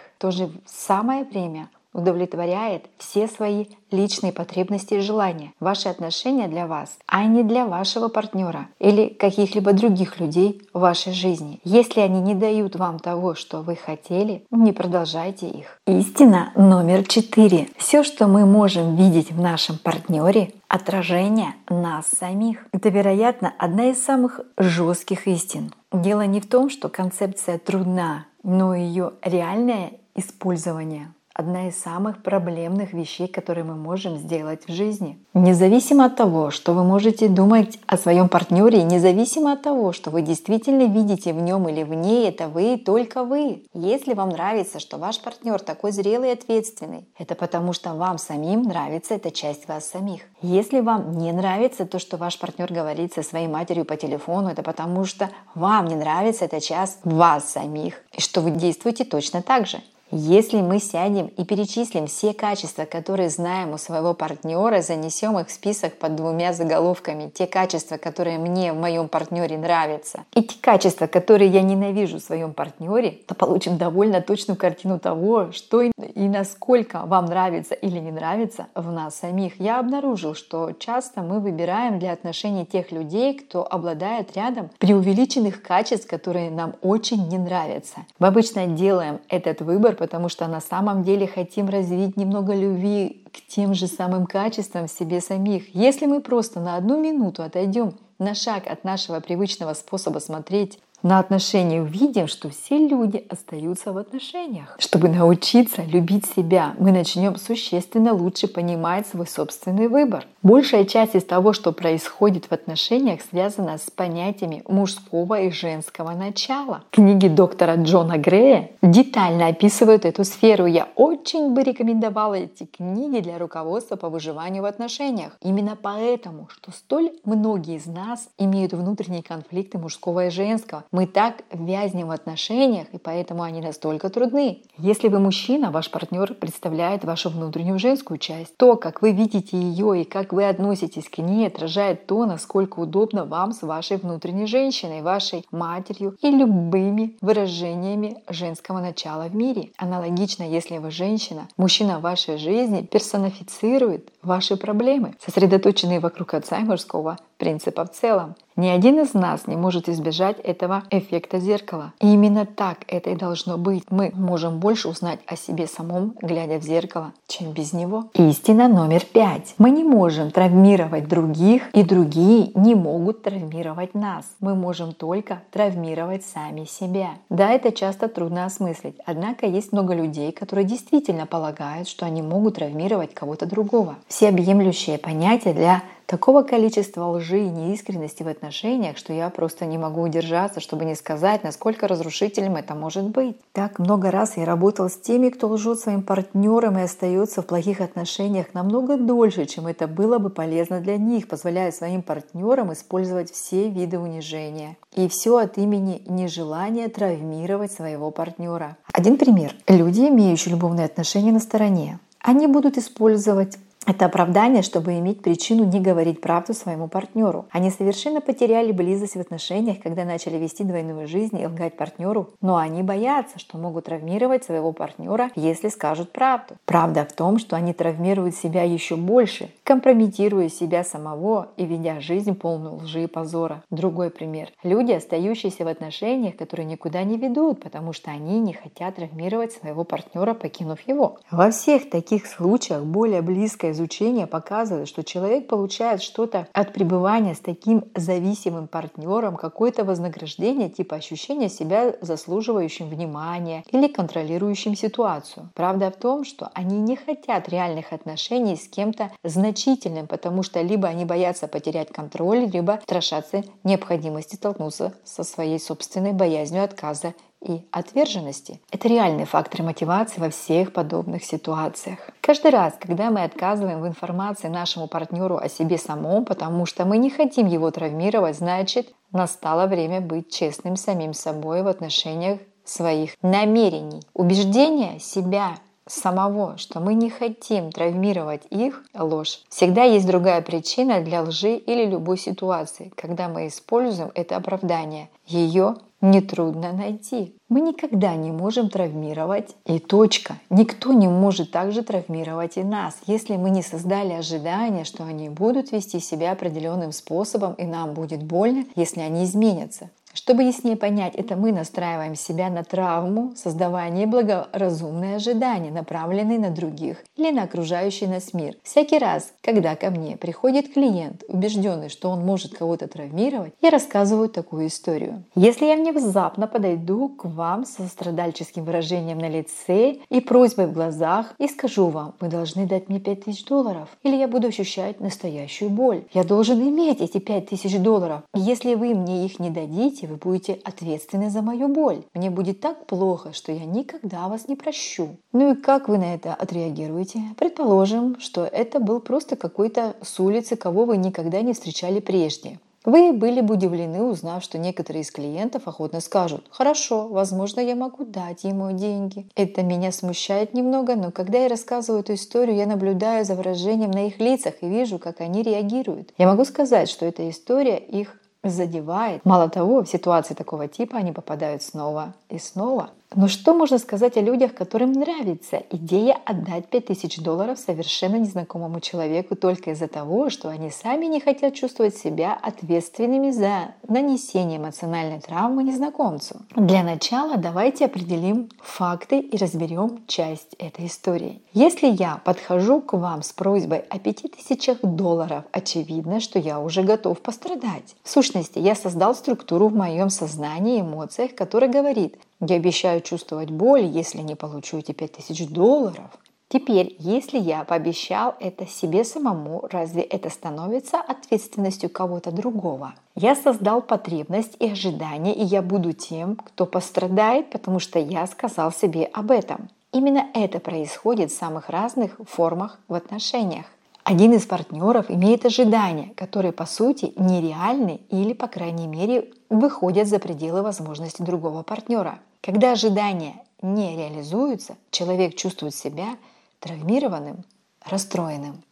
в 0.66 0.70
самое 0.70 1.24
время 1.24 1.70
удовлетворяет 1.98 2.86
все 2.98 3.28
свои 3.28 3.66
личные 3.92 4.32
потребности 4.32 4.94
и 4.94 5.00
желания. 5.00 5.52
Ваши 5.60 5.90
отношения 5.90 6.48
для 6.48 6.68
вас, 6.68 6.98
а 7.08 7.26
не 7.26 7.44
для 7.44 7.66
вашего 7.66 8.08
партнера 8.08 8.68
или 8.80 9.08
каких-либо 9.08 9.74
других 9.74 10.20
людей 10.20 10.62
в 10.74 10.80
вашей 10.80 11.14
жизни. 11.14 11.60
Если 11.64 12.00
они 12.00 12.22
не 12.22 12.36
дают 12.36 12.76
вам 12.76 13.00
того, 13.00 13.34
что 13.34 13.62
вы 13.62 13.76
хотели, 13.76 14.46
не 14.52 14.72
продолжайте 14.72 15.48
их. 15.48 15.80
Истина 15.88 16.52
номер 16.56 17.04
четыре. 17.06 17.68
Все, 17.78 18.04
что 18.04 18.28
мы 18.28 18.46
можем 18.46 18.96
видеть 18.96 19.32
в 19.32 19.42
нашем 19.42 19.78
партнере, 19.80 20.54
отражение 20.68 21.56
нас 21.70 22.06
самих. 22.08 22.68
Это, 22.72 22.90
вероятно, 22.90 23.54
одна 23.58 23.90
из 23.90 24.04
самых 24.04 24.42
жестких 24.58 25.28
истин. 25.28 25.74
Дело 25.92 26.26
не 26.26 26.42
в 26.42 26.48
том, 26.48 26.70
что 26.70 26.90
концепция 26.90 27.58
трудна, 27.58 28.26
но 28.44 28.76
ее 28.76 29.14
реальное 29.24 29.94
использование 30.14 31.14
одна 31.38 31.68
из 31.68 31.80
самых 31.80 32.24
проблемных 32.24 32.94
вещей, 32.94 33.28
которые 33.28 33.64
мы 33.64 33.76
можем 33.76 34.18
сделать 34.18 34.68
в 34.68 34.74
жизни. 34.74 35.20
Независимо 35.36 36.06
от 36.06 36.16
того, 36.16 36.50
что 36.50 36.74
вы 36.74 36.84
можете 36.84 37.30
думать 37.30 37.80
о 37.86 37.96
своем 37.98 38.28
партнере, 38.28 38.82
независимо 38.82 39.52
от 39.52 39.62
того, 39.62 39.94
что 39.94 40.10
вы 40.10 40.24
действительно 40.24 40.92
видите 40.92 41.34
в 41.34 41.40
нем 41.40 41.70
или 41.70 41.84
в 41.84 41.94
ней, 41.94 42.28
это 42.28 42.48
вы 42.48 42.78
только 42.78 43.24
вы. 43.24 43.66
Если 43.74 44.16
вам 44.16 44.30
нравится, 44.30 44.80
что 44.80 44.98
ваш 44.98 45.22
партнер 45.22 45.60
такой 45.60 45.92
зрелый 45.92 46.30
и 46.30 46.34
ответственный, 46.34 47.08
это 47.20 47.36
потому 47.36 47.72
что 47.72 47.94
вам 47.94 48.18
самим 48.18 48.64
нравится 48.64 49.14
эта 49.14 49.30
часть 49.30 49.68
вас 49.68 49.86
самих. 49.86 50.22
Если 50.42 50.80
вам 50.80 51.20
не 51.20 51.32
нравится 51.32 51.86
то, 51.86 52.00
что 52.00 52.18
ваш 52.18 52.40
партнер 52.40 52.74
говорит 52.74 53.14
со 53.14 53.22
своей 53.22 53.48
матерью 53.48 53.86
по 53.86 53.96
телефону, 53.96 54.50
это 54.50 54.64
потому 54.64 55.06
что 55.06 55.30
вам 55.54 55.86
не 55.86 55.96
нравится 55.96 56.46
эта 56.46 56.60
часть 56.60 56.98
вас 57.04 57.52
самих, 57.52 58.02
и 58.12 58.22
что 58.22 58.42
вы 58.42 58.50
действуете 58.50 59.06
точно 59.06 59.44
так 59.44 59.68
же. 59.68 59.84
Если 60.10 60.62
мы 60.62 60.80
сядем 60.80 61.28
и 61.28 61.44
перечислим 61.44 62.08
все 62.08 62.34
качества, 62.34 62.86
которые 62.86 63.30
знаем 63.30 63.74
у 63.74 63.78
своего 63.78 64.14
партнера, 64.14 64.82
занесем 64.82 65.38
их 65.38 65.50
в 65.50 65.52
список 65.52 65.98
под 65.98 66.16
двумя 66.16 66.54
заголовками, 66.54 67.30
те 67.30 67.46
качества, 67.46 67.98
которые 67.98 68.38
мне 68.38 68.72
в 68.72 68.78
моем 68.78 69.10
партнере 69.10 69.58
нравятся, 69.58 70.24
и 70.34 70.44
те 70.44 70.56
качества, 70.62 71.08
которые 71.08 71.50
я 71.52 71.62
ненавижу 71.62 72.20
в 72.20 72.24
своем 72.24 72.54
партнере, 72.54 73.20
то 73.28 73.36
получим 73.36 73.78
довольно 73.78 74.22
точную 74.22 74.58
картину 74.58 74.98
того, 74.98 75.52
что 75.52 75.82
и 75.82 75.92
насколько 76.16 77.02
вам 77.06 77.26
нравится 77.26 77.74
или 77.74 78.00
не 78.00 78.12
нравится 78.12 78.68
в 78.76 78.90
нас 78.90 79.16
самих. 79.16 79.60
Я 79.60 79.80
обнаружил, 79.80 80.36
что 80.36 80.72
часто 80.72 81.22
мы 81.22 81.42
выбираем 81.42 82.00
для 82.00 82.14
отношений 82.14 82.66
тех 82.66 82.94
людей, 82.94 83.38
кто 83.38 83.68
обладает 83.70 84.38
рядом 84.38 84.70
преувеличенных 84.78 85.62
качеств, 85.62 86.08
которые 86.08 86.50
нам 86.50 86.76
очень 86.82 87.28
не 87.28 87.38
нравятся. 87.38 88.06
Мы 88.20 88.28
обычно 88.28 88.68
делаем 88.68 89.20
этот 89.28 89.60
выбор 89.60 89.97
потому 89.98 90.30
что 90.30 90.48
на 90.48 90.62
самом 90.62 91.04
деле 91.04 91.28
хотим 91.28 91.68
развить 91.68 92.16
немного 92.16 92.54
любви 92.54 93.24
к 93.34 93.46
тем 93.48 93.74
же 93.74 93.88
самым 93.88 94.26
качествам 94.26 94.88
в 94.88 94.92
себе 94.92 95.20
самих. 95.20 95.76
Если 95.76 96.06
мы 96.06 96.22
просто 96.22 96.60
на 96.60 96.78
одну 96.78 97.02
минуту 97.02 97.44
отойдем 97.44 97.94
на 98.20 98.34
шаг 98.34 98.68
от 98.68 98.84
нашего 98.84 99.20
привычного 99.20 99.74
способа 99.74 100.20
смотреть 100.20 100.80
на 101.04 101.20
отношения 101.20 101.82
увидим, 101.82 102.28
что 102.28 102.50
все 102.50 102.78
люди 102.78 103.26
остаются 103.30 103.94
в 103.94 103.98
отношениях. 103.98 104.76
Чтобы 104.80 105.10
научиться 105.10 105.84
любить 105.84 106.26
себя, 106.26 106.74
мы 106.80 106.92
начнем 106.92 107.36
существенно 107.36 108.14
лучше 108.14 108.48
понимать 108.48 109.08
свой 109.08 109.28
собственный 109.28 109.88
выбор. 109.88 110.26
Большая 110.42 110.86
часть 110.86 111.16
из 111.16 111.24
того, 111.24 111.54
что 111.54 111.72
происходит 111.72 112.46
в 112.46 112.52
отношениях, 112.52 113.22
связана 113.22 113.78
с 113.78 113.92
понятиями 113.92 114.64
мужского 114.68 115.42
и 115.42 115.52
женского 115.52 116.12
начала. 116.12 116.84
Книги 116.92 117.28
доктора 117.28 117.76
Джона 117.76 118.18
Грея 118.18 118.72
детально 118.82 119.48
описывают 119.48 120.06
эту 120.06 120.24
сферу. 120.24 120.66
Я 120.66 120.88
очень 120.96 121.54
бы 121.54 121.64
рекомендовала 121.64 122.36
эти 122.36 122.66
книги 122.66 123.20
для 123.20 123.38
руководства 123.38 123.98
по 123.98 124.10
выживанию 124.10 124.64
в 124.64 124.66
отношениях. 124.66 125.38
Именно 125.42 125.78
поэтому, 125.80 126.48
что 126.52 126.72
столь 126.72 127.12
многие 127.24 127.76
из 127.76 127.86
нас 127.86 128.30
имеют 128.38 128.74
внутренние 128.74 129.24
конфликты 129.24 129.78
мужского 129.78 130.28
и 130.28 130.30
женского, 130.30 130.86
мы 130.92 131.08
так 131.08 131.44
вязнем 131.52 132.08
в 132.08 132.12
отношениях, 132.12 132.88
и 132.92 132.98
поэтому 132.98 133.44
они 133.44 133.62
настолько 133.62 134.10
трудны. 134.10 134.62
Если 134.78 135.08
вы 135.08 135.20
мужчина, 135.20 135.72
ваш 135.72 135.92
партнер 135.92 136.34
представляет 136.34 137.04
вашу 137.04 137.30
внутреннюю 137.30 137.80
женскую 137.80 138.18
часть. 138.18 138.56
То, 138.58 138.76
как 138.76 139.02
вы 139.02 139.12
видите 139.12 139.58
ее 139.58 140.02
и 140.02 140.04
как 140.04 140.34
вы 140.34 140.48
относитесь 140.48 141.10
к 141.10 141.18
ней, 141.20 141.48
отражает 141.48 142.08
то, 142.08 142.26
насколько 142.26 142.80
удобно 142.80 143.26
вам 143.26 143.52
с 143.52 143.62
вашей 143.62 143.98
внутренней 143.98 144.48
женщиной, 144.48 145.02
вашей 145.02 145.46
матерью 145.52 146.18
и 146.22 146.30
любыми 146.30 147.16
выражениями 147.22 148.18
женского 148.30 148.80
начала 148.80 149.24
в 149.28 149.36
мире. 149.36 149.72
Аналогично, 149.78 150.44
если 150.44 150.78
вы 150.78 150.92
женщина, 150.92 151.48
мужчина 151.58 152.00
в 152.00 152.04
вашей 152.04 152.38
жизни 152.38 152.82
персонифицирует 152.82 154.12
ваши 154.22 154.58
проблемы, 154.58 155.16
сосредоточенные 155.20 156.00
вокруг 156.00 156.34
отца 156.34 156.58
и 156.60 156.64
мужского 156.64 157.18
принципа 157.38 157.86
в 157.86 157.92
целом. 157.92 158.36
Ни 158.58 158.70
один 158.70 159.00
из 159.00 159.14
нас 159.14 159.46
не 159.46 159.56
может 159.56 159.88
избежать 159.88 160.40
этого 160.40 160.82
эффекта 160.90 161.40
зеркала. 161.40 161.94
И 162.00 162.12
именно 162.12 162.48
так 162.48 162.80
это 162.88 163.12
и 163.12 163.16
должно 163.16 163.56
быть. 163.60 163.84
Мы 163.92 164.12
можем 164.16 164.60
больше 164.60 164.90
узнать 164.90 165.20
о 165.28 165.36
себе 165.36 165.68
самом, 165.68 166.16
глядя 166.24 166.58
в 166.58 166.64
зеркало, 166.64 167.14
чем 167.28 167.52
без 167.52 167.72
него. 167.72 168.06
Истина 168.16 168.68
номер 168.68 169.06
пять. 169.06 169.54
Мы 169.60 169.70
не 169.70 169.84
можем 169.84 170.32
травмировать 170.32 171.08
других, 171.08 171.70
и 171.74 171.84
другие 171.84 172.50
не 172.56 172.74
могут 172.74 173.22
травмировать 173.22 173.94
нас. 173.94 174.26
Мы 174.40 174.56
можем 174.56 174.92
только 174.94 175.44
травмировать 175.52 176.26
сами 176.26 176.66
себя. 176.66 177.12
Да, 177.30 177.52
это 177.52 177.72
часто 177.72 178.08
трудно 178.08 178.46
осмыслить. 178.46 178.96
Однако 179.06 179.46
есть 179.46 179.72
много 179.72 179.94
людей, 179.94 180.32
которые 180.32 180.66
действительно 180.66 181.28
полагают, 181.28 181.88
что 181.88 182.08
они 182.08 182.24
могут 182.24 182.56
травмировать 182.56 183.14
кого-то 183.14 183.46
другого. 183.46 183.98
Всеобъемлющее 184.08 184.98
понятие 184.98 185.54
для 185.54 185.84
такого 186.08 186.42
количества 186.42 187.06
лжи 187.06 187.46
и 187.46 187.50
неискренности 187.50 188.24
в 188.24 188.28
отношениях, 188.28 188.98
что 188.98 189.14
я 189.14 189.30
просто 189.30 189.66
не 189.66 189.78
могу 189.78 190.02
удержаться, 190.02 190.60
чтобы 190.60 190.86
не 190.86 190.96
сказать, 190.96 191.44
насколько 191.44 191.88
разрушительным 191.88 192.56
это 192.56 192.74
может 192.74 193.04
быть. 193.10 193.38
Так 193.52 193.78
много 193.78 194.10
раз 194.10 194.38
я 194.38 194.46
работал 194.46 194.90
с 194.90 194.96
теми, 194.96 195.30
кто 195.30 195.48
лжет 195.50 195.80
своим 195.80 196.02
партнерам 196.02 196.78
и 196.80 196.82
остается 196.82 197.42
в 197.42 197.46
плохих 197.46 197.82
отношениях 197.82 198.54
намного 198.54 198.98
дольше, 198.98 199.46
чем 199.46 199.68
это 199.68 199.88
было 199.88 200.18
бы 200.18 200.30
полезно 200.30 200.80
для 200.80 200.98
них, 200.98 201.28
позволяя 201.28 201.72
своим 201.72 202.02
партнерам 202.02 202.72
использовать 202.72 203.32
все 203.32 203.70
виды 203.70 204.00
унижения. 204.00 204.78
И 204.96 205.10
все 205.10 205.38
от 205.38 205.58
имени 205.58 206.02
нежелания 206.08 206.88
травмировать 206.88 207.74
своего 207.74 208.12
партнера. 208.12 208.78
Один 208.94 209.18
пример. 209.18 209.54
Люди, 209.68 210.08
имеющие 210.08 210.54
любовные 210.54 210.86
отношения 210.86 211.34
на 211.34 211.42
стороне, 211.42 212.00
они 212.20 212.48
будут 212.48 212.78
использовать 212.78 213.58
Это 213.88 214.08
оправдание, 214.08 214.64
чтобы 214.64 215.00
иметь 215.00 215.22
причину 215.22 215.64
не 215.64 215.80
говорить 215.80 216.20
правду 216.20 216.54
своему 216.54 216.90
партнеру. 216.90 217.46
Они 217.52 217.72
совершенно 217.72 218.20
потеряли 218.20 218.74
близость 218.74 219.16
в 219.16 219.20
отношениях, 219.22 219.78
когда 219.82 220.04
начали 220.04 220.36
вести 220.36 220.66
двойную 220.66 221.08
жизнь 221.08 221.40
и 221.40 221.48
лгать 221.48 221.78
партнеру, 221.78 222.32
но 222.42 222.58
они 222.58 222.84
боятся, 222.84 223.40
что 223.40 223.58
могут 223.58 223.86
травмировать 223.86 224.44
своего 224.44 224.74
партнера, 224.74 225.32
если 225.36 225.70
скажут 225.70 226.12
правду. 226.12 226.56
Правда 226.66 227.06
в 227.06 227.14
том, 227.14 227.40
что 227.40 227.56
они 227.56 227.72
травмируют 227.72 228.36
себя 228.36 228.64
еще 228.64 228.98
больше, 228.98 229.52
компрометируя 229.64 230.50
себя 230.50 230.84
самого 230.84 231.48
и 231.56 231.66
ведя 231.66 232.02
жизнь 232.02 232.36
полную 232.36 232.76
лжи 232.76 233.04
и 233.04 233.08
позора. 233.08 233.64
Другой 233.70 234.10
пример. 234.10 234.50
Люди, 234.64 234.92
остающиеся 234.92 235.64
в 235.64 235.70
отношениях, 235.70 236.36
которые 236.36 236.66
никуда 236.66 237.04
не 237.04 237.16
ведут, 237.16 237.64
потому 237.64 237.94
что 237.94 238.12
они 238.12 238.42
не 238.42 238.52
хотят 238.52 238.98
травмировать 238.98 239.54
своего 239.54 239.86
партнера, 239.86 240.34
покинув 240.34 240.82
его. 240.82 241.20
Во 241.32 241.52
всех 241.52 241.90
таких 241.90 242.28
случаях 242.28 242.84
более 242.84 243.22
близкое 243.22 243.77
изучение 243.78 244.28
показывает, 244.28 244.88
что 244.88 245.04
человек 245.04 245.48
получает 245.48 246.02
что-то 246.02 246.48
от 246.52 246.74
пребывания 246.74 247.36
с 247.36 247.40
таким 247.40 247.86
зависимым 247.96 248.68
партнером, 248.68 249.38
какое-то 249.38 249.84
вознаграждение, 249.84 250.70
типа 250.70 250.96
ощущения 250.96 251.50
себя 251.50 251.96
заслуживающим 252.02 252.90
внимания 252.90 253.64
или 253.72 253.88
контролирующим 253.88 254.76
ситуацию. 254.76 255.50
Правда 255.54 255.92
в 255.92 255.96
том, 255.96 256.26
что 256.26 256.50
они 256.54 256.80
не 256.80 256.96
хотят 256.96 257.50
реальных 257.50 257.94
отношений 257.94 258.56
с 258.56 258.68
кем-то 258.68 259.12
значительным, 259.24 260.08
потому 260.08 260.44
что 260.44 260.62
либо 260.62 260.88
они 260.88 261.06
боятся 261.06 261.48
потерять 261.48 261.92
контроль, 261.92 262.50
либо 262.52 262.80
страшатся 262.84 263.44
необходимости 263.64 264.36
столкнуться 264.36 264.94
со 265.04 265.24
своей 265.24 265.60
собственной 265.60 266.14
боязнью 266.14 266.64
отказа 266.64 267.14
и 267.46 267.62
отверженности. 267.72 268.60
Это 268.72 268.88
реальные 268.88 269.26
факторы 269.26 269.64
мотивации 269.64 270.20
во 270.20 270.30
всех 270.30 270.74
подобных 270.74 271.24
ситуациях. 271.24 272.00
Каждый 272.22 272.52
раз, 272.52 272.74
когда 272.80 273.12
мы 273.12 273.24
отказываем 273.24 273.82
в 273.82 273.88
информации 273.88 274.48
нашему 274.48 274.88
партнеру 274.88 275.38
о 275.38 275.50
себе 275.50 275.78
самом, 275.78 276.26
потому 276.26 276.66
что 276.66 276.86
мы 276.86 276.98
не 276.98 277.10
хотим 277.10 277.48
его 277.48 277.70
травмировать, 277.72 278.38
значит, 278.38 278.94
настало 279.12 279.68
время 279.68 280.02
быть 280.02 280.32
честным 280.32 280.76
самим 280.76 281.14
собой 281.14 281.64
в 281.64 281.68
отношениях 281.68 282.40
своих 282.66 283.12
намерений. 283.22 284.02
Убеждение 284.14 285.00
себя 285.00 285.58
самого, 285.90 286.58
что 286.58 286.80
мы 286.80 286.94
не 286.94 287.10
хотим 287.10 287.72
травмировать 287.72 288.44
их, 288.50 288.84
ложь. 288.94 289.42
Всегда 289.50 289.84
есть 289.84 290.06
другая 290.06 290.42
причина 290.42 291.02
для 291.02 291.22
лжи 291.22 291.56
или 291.56 291.86
любой 291.86 292.18
ситуации, 292.18 292.92
когда 292.96 293.30
мы 293.30 293.48
используем 293.48 294.12
это 294.14 294.36
оправдание. 294.36 295.10
Ее 295.26 295.76
нетрудно 296.02 296.74
найти. 296.74 297.36
Мы 297.50 297.62
никогда 297.62 298.16
не 298.16 298.32
можем 298.32 298.70
травмировать 298.70 299.56
и 299.66 299.80
точка. 299.80 300.36
Никто 300.50 300.94
не 300.94 301.08
может 301.08 301.52
также 301.52 301.82
травмировать 301.82 302.58
и 302.58 302.64
нас, 302.64 302.98
если 303.08 303.38
мы 303.38 303.50
не 303.50 303.62
создали 303.62 304.14
ожидания, 304.14 304.84
что 304.84 305.04
они 305.04 305.30
будут 305.30 305.72
вести 305.72 306.00
себя 306.00 306.34
определенным 306.34 306.92
способом 306.92 307.54
и 307.54 307.66
нам 307.66 307.94
будет 307.94 308.24
больно, 308.24 308.66
если 308.76 309.00
они 309.02 309.24
изменятся. 309.24 309.90
Чтобы 310.14 310.44
яснее 310.44 310.76
понять, 310.76 311.16
это 311.16 311.36
мы 311.36 311.52
настраиваем 311.52 312.16
себя 312.16 312.50
на 312.50 312.64
травму, 312.64 313.34
создавая 313.36 313.90
неблагоразумные 313.92 315.18
ожидания, 315.18 315.72
направленные 315.72 316.40
на 316.40 316.50
других 316.50 317.04
или 317.16 317.32
на 317.32 317.44
окружающий 317.44 318.08
нас 318.08 318.34
мир. 318.34 318.56
Всякий 318.64 318.98
раз, 318.98 319.32
когда 319.42 319.76
ко 319.76 319.92
мне 319.92 320.18
приходит 320.18 320.74
клиент, 320.74 321.24
убежденный, 321.28 321.90
что 321.90 322.10
он 322.10 322.26
может 322.26 322.58
кого-то 322.58 322.88
травмировать, 322.88 323.54
я 323.62 323.70
рассказываю 323.70 324.28
такую 324.30 324.68
историю. 324.68 325.24
Если 325.36 325.66
я 325.66 325.76
внезапно 325.76 326.48
подойду 326.48 327.10
к 327.10 327.26
вам 327.26 327.66
со 327.66 327.88
страдальческим 327.88 328.66
выражением 328.66 329.20
на 329.20 329.30
лице 329.30 329.98
и 330.10 330.20
просьбой 330.20 330.68
в 330.68 330.74
глазах 330.74 331.34
и 331.38 331.48
скажу 331.48 331.88
вам, 331.88 332.16
вы 332.20 332.28
должны 332.28 332.66
дать 332.66 332.90
мне 332.90 333.00
5000 333.00 333.46
долларов, 333.46 333.90
или 334.04 334.16
я 334.16 334.28
буду 334.28 334.48
ощущать 334.48 335.00
настоящую 335.00 335.70
боль. 335.70 336.04
Я 336.12 336.24
должен 336.24 336.60
иметь 336.62 337.02
эти 337.02 337.20
5000 337.20 337.78
долларов. 337.80 338.22
Если 338.34 338.76
вы 338.76 338.96
мне 338.96 339.26
их 339.26 339.40
не 339.40 339.50
дадите, 339.50 340.07
вы 340.08 340.16
будете 340.16 340.60
ответственны 340.64 341.30
за 341.30 341.42
мою 341.42 341.68
боль. 341.68 342.04
Мне 342.14 342.30
будет 342.30 342.60
так 342.60 342.86
плохо, 342.86 343.34
что 343.34 343.52
я 343.52 343.66
никогда 343.66 344.28
вас 344.28 344.48
не 344.48 344.56
прощу. 344.56 345.18
Ну 345.34 345.54
и 345.54 345.56
как 345.56 345.90
вы 345.90 345.98
на 345.98 346.16
это 346.16 346.34
отреагируете? 346.34 347.22
Предположим, 347.38 348.20
что 348.20 348.46
это 348.46 348.80
был 348.80 349.00
просто 349.00 349.36
какой-то 349.36 349.96
с 350.02 350.20
улицы, 350.20 350.56
кого 350.56 350.86
вы 350.86 350.98
никогда 350.98 351.42
не 351.42 351.54
встречали 351.54 352.00
прежде. 352.00 352.60
Вы 352.88 353.12
были 353.12 353.42
бы 353.42 353.56
удивлены, 353.56 354.02
узнав, 354.02 354.42
что 354.42 354.58
некоторые 354.58 355.02
из 355.02 355.12
клиентов 355.12 355.68
охотно 355.68 356.00
скажут 356.00 356.46
«Хорошо, 356.50 357.10
возможно, 357.10 357.60
я 357.60 357.76
могу 357.76 358.06
дать 358.06 358.46
ему 358.46 358.72
деньги». 358.72 359.28
Это 359.36 359.62
меня 359.62 359.92
смущает 359.92 360.54
немного, 360.54 360.96
но 360.96 361.12
когда 361.12 361.40
я 361.40 361.50
рассказываю 361.50 362.00
эту 362.00 362.14
историю, 362.14 362.56
я 362.56 362.66
наблюдаю 362.66 363.26
за 363.26 363.36
выражением 363.36 363.92
на 363.92 364.08
их 364.08 364.22
лицах 364.22 364.54
и 364.62 364.70
вижу, 364.70 365.00
как 365.00 365.20
они 365.20 365.44
реагируют. 365.44 366.14
Я 366.18 366.28
могу 366.28 366.46
сказать, 366.46 366.90
что 366.90 367.06
эта 367.06 367.30
история 367.30 367.78
их 367.78 368.22
задевает. 368.50 369.24
Мало 369.26 369.50
того, 369.50 369.84
в 369.84 369.90
ситуации 369.90 370.34
такого 370.34 370.68
типа 370.68 370.98
они 370.98 371.12
попадают 371.12 371.62
снова 371.64 372.14
и 372.30 372.40
снова. 372.40 372.90
Но 373.16 373.28
что 373.28 373.54
можно 373.54 373.78
сказать 373.78 374.18
о 374.18 374.22
людях, 374.22 374.54
которым 374.54 374.92
нравится 374.92 375.64
идея 375.72 376.18
отдать 376.26 376.68
5000 376.68 377.20
долларов 377.20 377.58
совершенно 377.58 378.18
незнакомому 378.18 378.82
человеку 378.82 379.36
только 379.36 379.72
из-за 379.72 379.88
того, 379.88 380.30
что 380.30 380.50
они 380.50 380.70
сами 380.70 381.06
не 381.06 381.22
хотят 381.22 381.56
чувствовать 381.56 381.96
себя 381.96 382.38
ответственными 382.42 383.32
за 383.32 383.76
нанесение 383.88 384.58
эмоциональной 384.58 385.22
травмы 385.22 385.64
незнакомцу? 385.64 386.42
Для 386.56 386.84
начала 386.84 387.38
давайте 387.38 387.86
определим 387.86 388.50
факты 388.62 389.20
и 389.20 389.38
разберем 389.38 390.04
часть 390.08 390.56
этой 390.60 390.88
истории. 390.88 391.42
Если 391.54 391.88
я 391.88 392.22
подхожу 392.24 392.82
к 392.82 392.94
вам 392.94 393.24
с 393.24 393.32
просьбой 393.32 393.80
о 393.90 394.00
5000 394.00 394.82
долларов, 394.84 395.46
очевидно, 395.52 396.20
что 396.20 396.40
я 396.40 396.60
уже 396.60 396.84
готов 396.84 397.22
пострадать. 397.22 397.96
В 398.04 398.10
сущности, 398.10 398.60
я 398.60 398.76
создал 398.76 399.16
структуру 399.16 399.70
в 399.70 399.76
моем 399.76 400.10
сознании 400.10 400.78
и 400.78 400.82
эмоциях, 400.82 401.34
которая 401.36 401.72
говорит, 401.72 402.18
я 402.40 402.56
обещаю 402.56 403.02
чувствовать 403.02 403.50
боль, 403.50 403.86
если 403.86 404.20
не 404.20 404.36
получу 404.36 404.78
эти 404.78 404.92
5000 404.92 405.48
долларов. 405.48 406.12
Теперь, 406.50 406.96
если 407.00 407.38
я 407.40 407.66
пообещал 407.66 408.36
это 408.40 408.66
себе 408.66 409.04
самому, 409.04 409.68
разве 409.70 410.02
это 410.02 410.30
становится 410.30 411.02
ответственностью 411.02 411.90
кого-то 411.90 412.32
другого? 412.32 412.94
Я 413.16 413.36
создал 413.36 413.82
потребность 413.82 414.56
и 414.60 414.70
ожидание, 414.70 415.36
и 415.36 415.44
я 415.44 415.62
буду 415.62 415.92
тем, 415.92 416.38
кто 416.38 416.66
пострадает, 416.66 417.50
потому 417.50 417.80
что 417.80 418.00
я 418.00 418.26
сказал 418.28 418.72
себе 418.72 419.06
об 419.12 419.32
этом. 419.32 419.70
Именно 419.92 420.28
это 420.34 420.60
происходит 420.60 421.32
в 421.32 421.38
самых 421.38 421.70
разных 421.70 422.18
формах 422.26 422.80
в 422.88 422.94
отношениях. 422.94 423.66
Один 424.10 424.32
из 424.32 424.46
партнеров 424.46 425.12
имеет 425.12 425.46
ожидания, 425.46 426.14
которые 426.16 426.54
по 426.54 426.66
сути 426.66 427.12
нереальны 427.18 428.00
или, 428.10 428.32
по 428.32 428.48
крайней 428.48 428.88
мере, 428.88 429.30
выходят 429.50 430.08
за 430.08 430.18
пределы 430.18 430.62
возможностей 430.62 431.26
другого 431.26 431.62
партнера. 431.62 432.20
Когда 432.40 432.72
ожидания 432.72 433.44
не 433.62 433.98
реализуются, 433.98 434.78
человек 434.92 435.36
чувствует 435.36 435.76
себя 435.76 436.16
травмированным, 436.62 437.44
расстроенным 437.84 438.64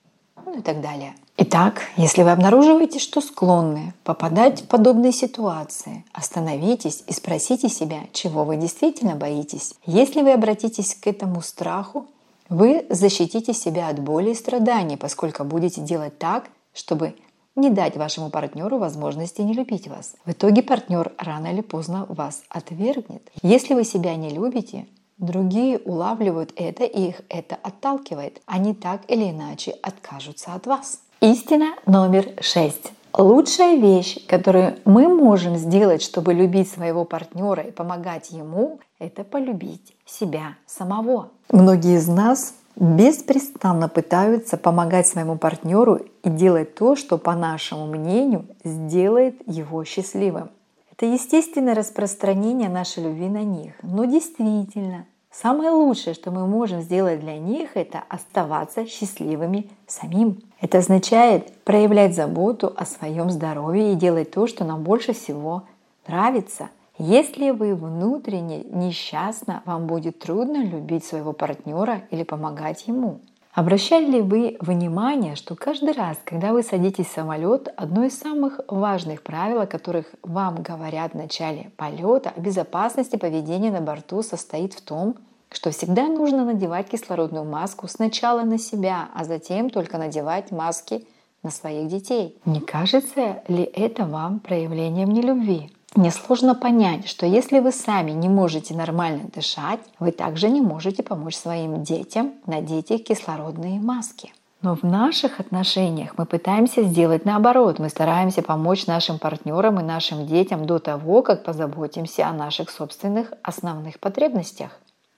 ну 0.46 0.60
и 0.60 0.62
так 0.62 0.80
далее. 0.80 1.16
Итак, 1.38 1.82
если 1.98 2.24
вы 2.24 2.32
обнаруживаете, 2.32 3.00
что 3.00 3.20
склонны 3.20 3.94
попадать 4.06 4.62
в 4.62 4.68
подобные 4.68 5.12
ситуации, 5.12 6.06
остановитесь 6.14 7.04
и 7.08 7.14
спросите 7.14 7.68
себя, 7.68 8.02
чего 8.14 8.46
вы 8.46 8.56
действительно 8.56 9.16
боитесь. 9.16 9.74
Если 9.86 10.22
вы 10.22 10.32
обратитесь 10.32 10.96
к 10.96 11.08
этому 11.08 11.42
страху, 11.42 12.08
вы 12.50 12.86
защитите 12.90 13.54
себя 13.54 13.90
от 13.90 14.00
боли 14.00 14.32
и 14.32 14.36
страданий, 14.36 14.98
поскольку 14.98 15.44
будете 15.44 15.82
делать 15.82 16.18
так, 16.18 16.50
чтобы 16.74 17.16
не 17.56 17.70
дать 17.70 17.96
вашему 17.96 18.30
партнеру 18.30 18.78
возможности 18.78 19.42
не 19.42 19.54
любить 19.54 19.88
вас. 19.88 20.16
В 20.26 20.32
итоге 20.32 20.62
партнер 20.62 21.14
рано 21.18 21.48
или 21.48 21.62
поздно 21.62 22.06
вас 22.10 22.44
отвергнет. 22.50 23.30
Если 23.42 23.74
вы 23.74 23.84
себя 23.84 24.16
не 24.16 24.30
любите, 24.30 24.88
другие 25.18 25.80
улавливают 25.80 26.52
это 26.56 26.84
и 26.84 27.10
их 27.10 27.22
это 27.30 27.56
отталкивает. 27.56 28.42
Они 28.46 28.74
так 28.74 29.02
или 29.08 29.30
иначе 29.30 29.72
откажутся 29.82 30.54
от 30.54 30.68
вас. 30.68 31.00
Истина 31.22 31.76
номер 31.86 32.34
шесть. 32.42 32.92
Лучшая 33.18 33.78
вещь, 33.78 34.18
которую 34.28 34.76
мы 34.84 35.08
можем 35.08 35.56
сделать, 35.56 36.02
чтобы 36.02 36.34
любить 36.34 36.70
своего 36.70 37.06
партнера 37.06 37.64
и 37.64 37.72
помогать 37.72 38.32
ему, 38.32 38.80
это 39.00 39.24
полюбить 39.24 39.96
себя 40.06 40.56
самого. 40.66 41.30
Многие 41.50 41.96
из 41.96 42.10
нас 42.10 42.56
беспрестанно 42.76 43.88
пытаются 43.88 44.58
помогать 44.58 45.08
своему 45.08 45.38
партнеру 45.38 46.02
и 46.24 46.30
делать 46.30 46.76
то, 46.76 46.98
что, 46.98 47.18
по 47.18 47.36
нашему 47.36 47.86
мнению, 47.86 48.48
сделает 48.66 49.42
его 49.46 49.86
счастливым. 49.86 50.50
Это 50.92 51.06
естественное 51.06 51.74
распространение 51.74 52.68
нашей 52.68 53.04
любви 53.04 53.30
на 53.30 53.44
них. 53.44 53.76
Но 53.82 54.04
действительно, 54.04 55.06
Самое 55.42 55.70
лучшее, 55.70 56.14
что 56.14 56.32
мы 56.32 56.48
можем 56.48 56.80
сделать 56.80 57.20
для 57.20 57.38
них, 57.38 57.76
это 57.76 58.02
оставаться 58.08 58.86
счастливыми 58.86 59.70
самим. 59.86 60.42
Это 60.62 60.78
означает 60.78 61.52
проявлять 61.66 62.16
заботу 62.16 62.74
о 62.74 62.86
своем 62.86 63.30
здоровье 63.30 63.92
и 63.92 63.96
делать 63.96 64.32
то, 64.32 64.48
что 64.48 64.64
нам 64.64 64.84
больше 64.84 65.12
всего 65.12 65.64
нравится. 66.08 66.70
Если 66.98 67.50
вы 67.50 67.76
внутренне 67.76 68.64
несчастны, 68.64 69.60
вам 69.66 69.88
будет 69.88 70.20
трудно 70.20 70.64
любить 70.64 71.04
своего 71.04 71.34
партнера 71.34 72.04
или 72.12 72.24
помогать 72.24 72.88
ему. 72.88 73.20
Обращали 73.56 74.06
ли 74.06 74.22
вы 74.22 74.58
внимание, 74.60 75.38
что 75.38 75.56
каждый 75.56 75.94
раз, 75.94 76.18
когда 76.26 76.52
вы 76.52 76.62
садитесь 76.62 77.08
в 77.08 77.14
самолет, 77.14 77.74
одно 77.78 78.04
из 78.04 78.20
самых 78.20 78.60
важных 78.68 79.24
правил, 79.24 79.62
о 79.62 79.66
которых 79.66 80.08
вам 80.24 80.62
говорят 80.62 81.14
в 81.14 81.18
начале 81.18 81.72
полета, 81.78 82.34
о 82.36 82.42
безопасности 82.42 83.16
поведения 83.16 83.72
на 83.72 83.80
борту 83.80 84.24
состоит 84.24 84.74
в 84.74 84.82
том, 84.82 85.16
что 85.50 85.72
всегда 85.72 86.08
нужно 86.08 86.44
надевать 86.44 86.90
кислородную 86.90 87.46
маску 87.46 87.88
сначала 87.88 88.42
на 88.42 88.58
себя, 88.58 89.08
а 89.16 89.24
затем 89.24 89.70
только 89.70 89.98
надевать 89.98 90.52
маски 90.52 91.08
на 91.42 91.50
своих 91.50 91.88
детей. 91.88 92.38
Не 92.44 92.60
кажется 92.60 93.42
ли 93.48 93.64
это 93.64 94.04
вам 94.04 94.42
проявлением 94.42 95.12
нелюбви? 95.12 95.72
Несложно 95.96 96.56
понять, 96.56 97.08
что 97.08 97.26
если 97.26 97.60
вы 97.60 97.72
сами 97.72 98.12
не 98.12 98.28
можете 98.28 98.74
нормально 98.74 99.30
дышать, 99.34 99.80
вы 99.98 100.12
также 100.12 100.50
не 100.50 100.60
можете 100.60 101.04
помочь 101.04 101.36
своим 101.36 101.84
детям 101.84 102.34
надеть 102.46 102.92
их 102.92 103.06
кислородные 103.06 103.80
маски. 103.80 104.34
Но 104.62 104.76
в 104.76 104.84
наших 104.84 105.40
отношениях 105.40 106.16
мы 106.18 106.26
пытаемся 106.26 106.84
сделать 106.84 107.24
наоборот. 107.24 107.80
Мы 107.80 107.88
стараемся 107.88 108.42
помочь 108.42 108.88
нашим 108.88 109.20
партнерам 109.20 109.80
и 109.80 109.84
нашим 109.84 110.26
детям 110.26 110.66
до 110.66 110.80
того, 110.80 111.22
как 111.22 111.46
позаботимся 111.46 112.28
о 112.28 112.34
наших 112.34 112.72
собственных 112.72 113.32
основных 113.42 114.00
потребностях. 114.02 114.72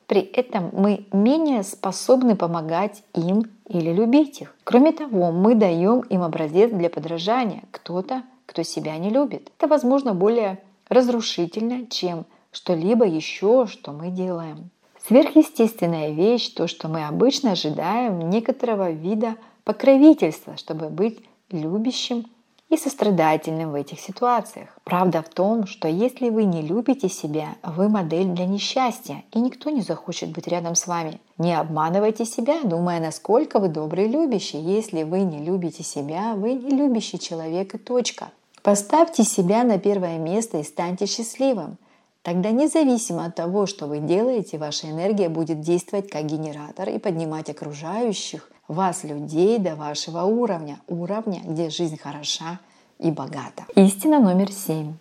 При 0.05 0.21
этом 0.21 0.69
мы 0.73 1.07
менее 1.11 1.63
способны 1.63 2.35
помогать 2.35 3.03
им 3.15 3.45
или 3.67 3.91
любить 3.91 4.41
их. 4.41 4.53
Кроме 4.63 4.91
того, 4.91 5.31
мы 5.31 5.55
даем 5.55 6.01
им 6.01 6.21
образец 6.21 6.71
для 6.71 6.89
подражания. 6.89 7.63
Кто-то, 7.71 8.21
кто 8.45 8.63
себя 8.63 8.97
не 8.97 9.09
любит. 9.09 9.51
Это, 9.57 9.67
возможно, 9.67 10.13
более 10.13 10.59
разрушительно, 10.89 11.87
чем 11.87 12.25
что-либо 12.51 13.05
еще, 13.05 13.67
что 13.67 13.91
мы 13.91 14.09
делаем. 14.09 14.69
Сверхъестественная 15.07 16.11
вещь, 16.11 16.49
то, 16.49 16.67
что 16.67 16.87
мы 16.87 17.05
обычно 17.05 17.51
ожидаем 17.51 18.29
некоторого 18.29 18.91
вида 18.91 19.35
покровительства, 19.63 20.57
чтобы 20.57 20.89
быть 20.89 21.19
любящим 21.49 22.25
и 22.69 22.75
сострадательным 22.75 23.71
в 23.71 23.75
этих 23.75 23.99
ситуациях. 23.99 24.77
Правда 24.83 25.21
в 25.21 25.29
том, 25.29 25.67
что 25.67 25.87
если 25.87 26.29
вы 26.29 26.43
не 26.43 26.61
любите 26.61 27.07
себя, 27.07 27.55
вы 27.63 27.87
модель 27.87 28.27
для 28.27 28.45
несчастья, 28.45 29.23
и 29.31 29.39
никто 29.39 29.69
не 29.69 29.81
захочет 29.81 30.31
быть 30.31 30.47
рядом 30.47 30.75
с 30.75 30.87
вами. 30.87 31.21
Не 31.37 31.57
обманывайте 31.57 32.25
себя, 32.25 32.61
думая, 32.63 32.99
насколько 32.99 33.59
вы 33.59 33.69
добрый 33.69 34.07
любящий. 34.07 34.57
Если 34.57 35.03
вы 35.03 35.21
не 35.21 35.39
любите 35.39 35.83
себя, 35.83 36.33
вы 36.35 36.53
не 36.53 36.71
любящий 36.71 37.19
человек 37.19 37.75
и 37.75 37.77
точка. 37.77 38.31
Поставьте 38.61 39.23
себя 39.23 39.63
на 39.63 39.79
первое 39.79 40.17
место 40.17 40.57
и 40.57 40.63
станьте 40.63 41.05
счастливым. 41.05 41.77
Тогда 42.21 42.51
независимо 42.51 43.25
от 43.25 43.35
того, 43.35 43.65
что 43.65 43.87
вы 43.87 43.99
делаете, 43.99 44.57
ваша 44.57 44.89
энергия 44.91 45.29
будет 45.29 45.61
действовать 45.61 46.09
как 46.09 46.25
генератор 46.25 46.89
и 46.89 46.99
поднимать 46.99 47.49
окружающих 47.49 48.49
вас, 48.67 49.03
людей, 49.03 49.59
до 49.59 49.75
вашего 49.75 50.23
уровня, 50.23 50.79
уровня, 50.87 51.41
где 51.45 51.69
жизнь 51.69 51.97
хороша 51.97 52.59
и 52.99 53.11
богата. 53.11 53.65
Истина 53.75 54.19
номер 54.19 54.51
семь. 54.51 54.95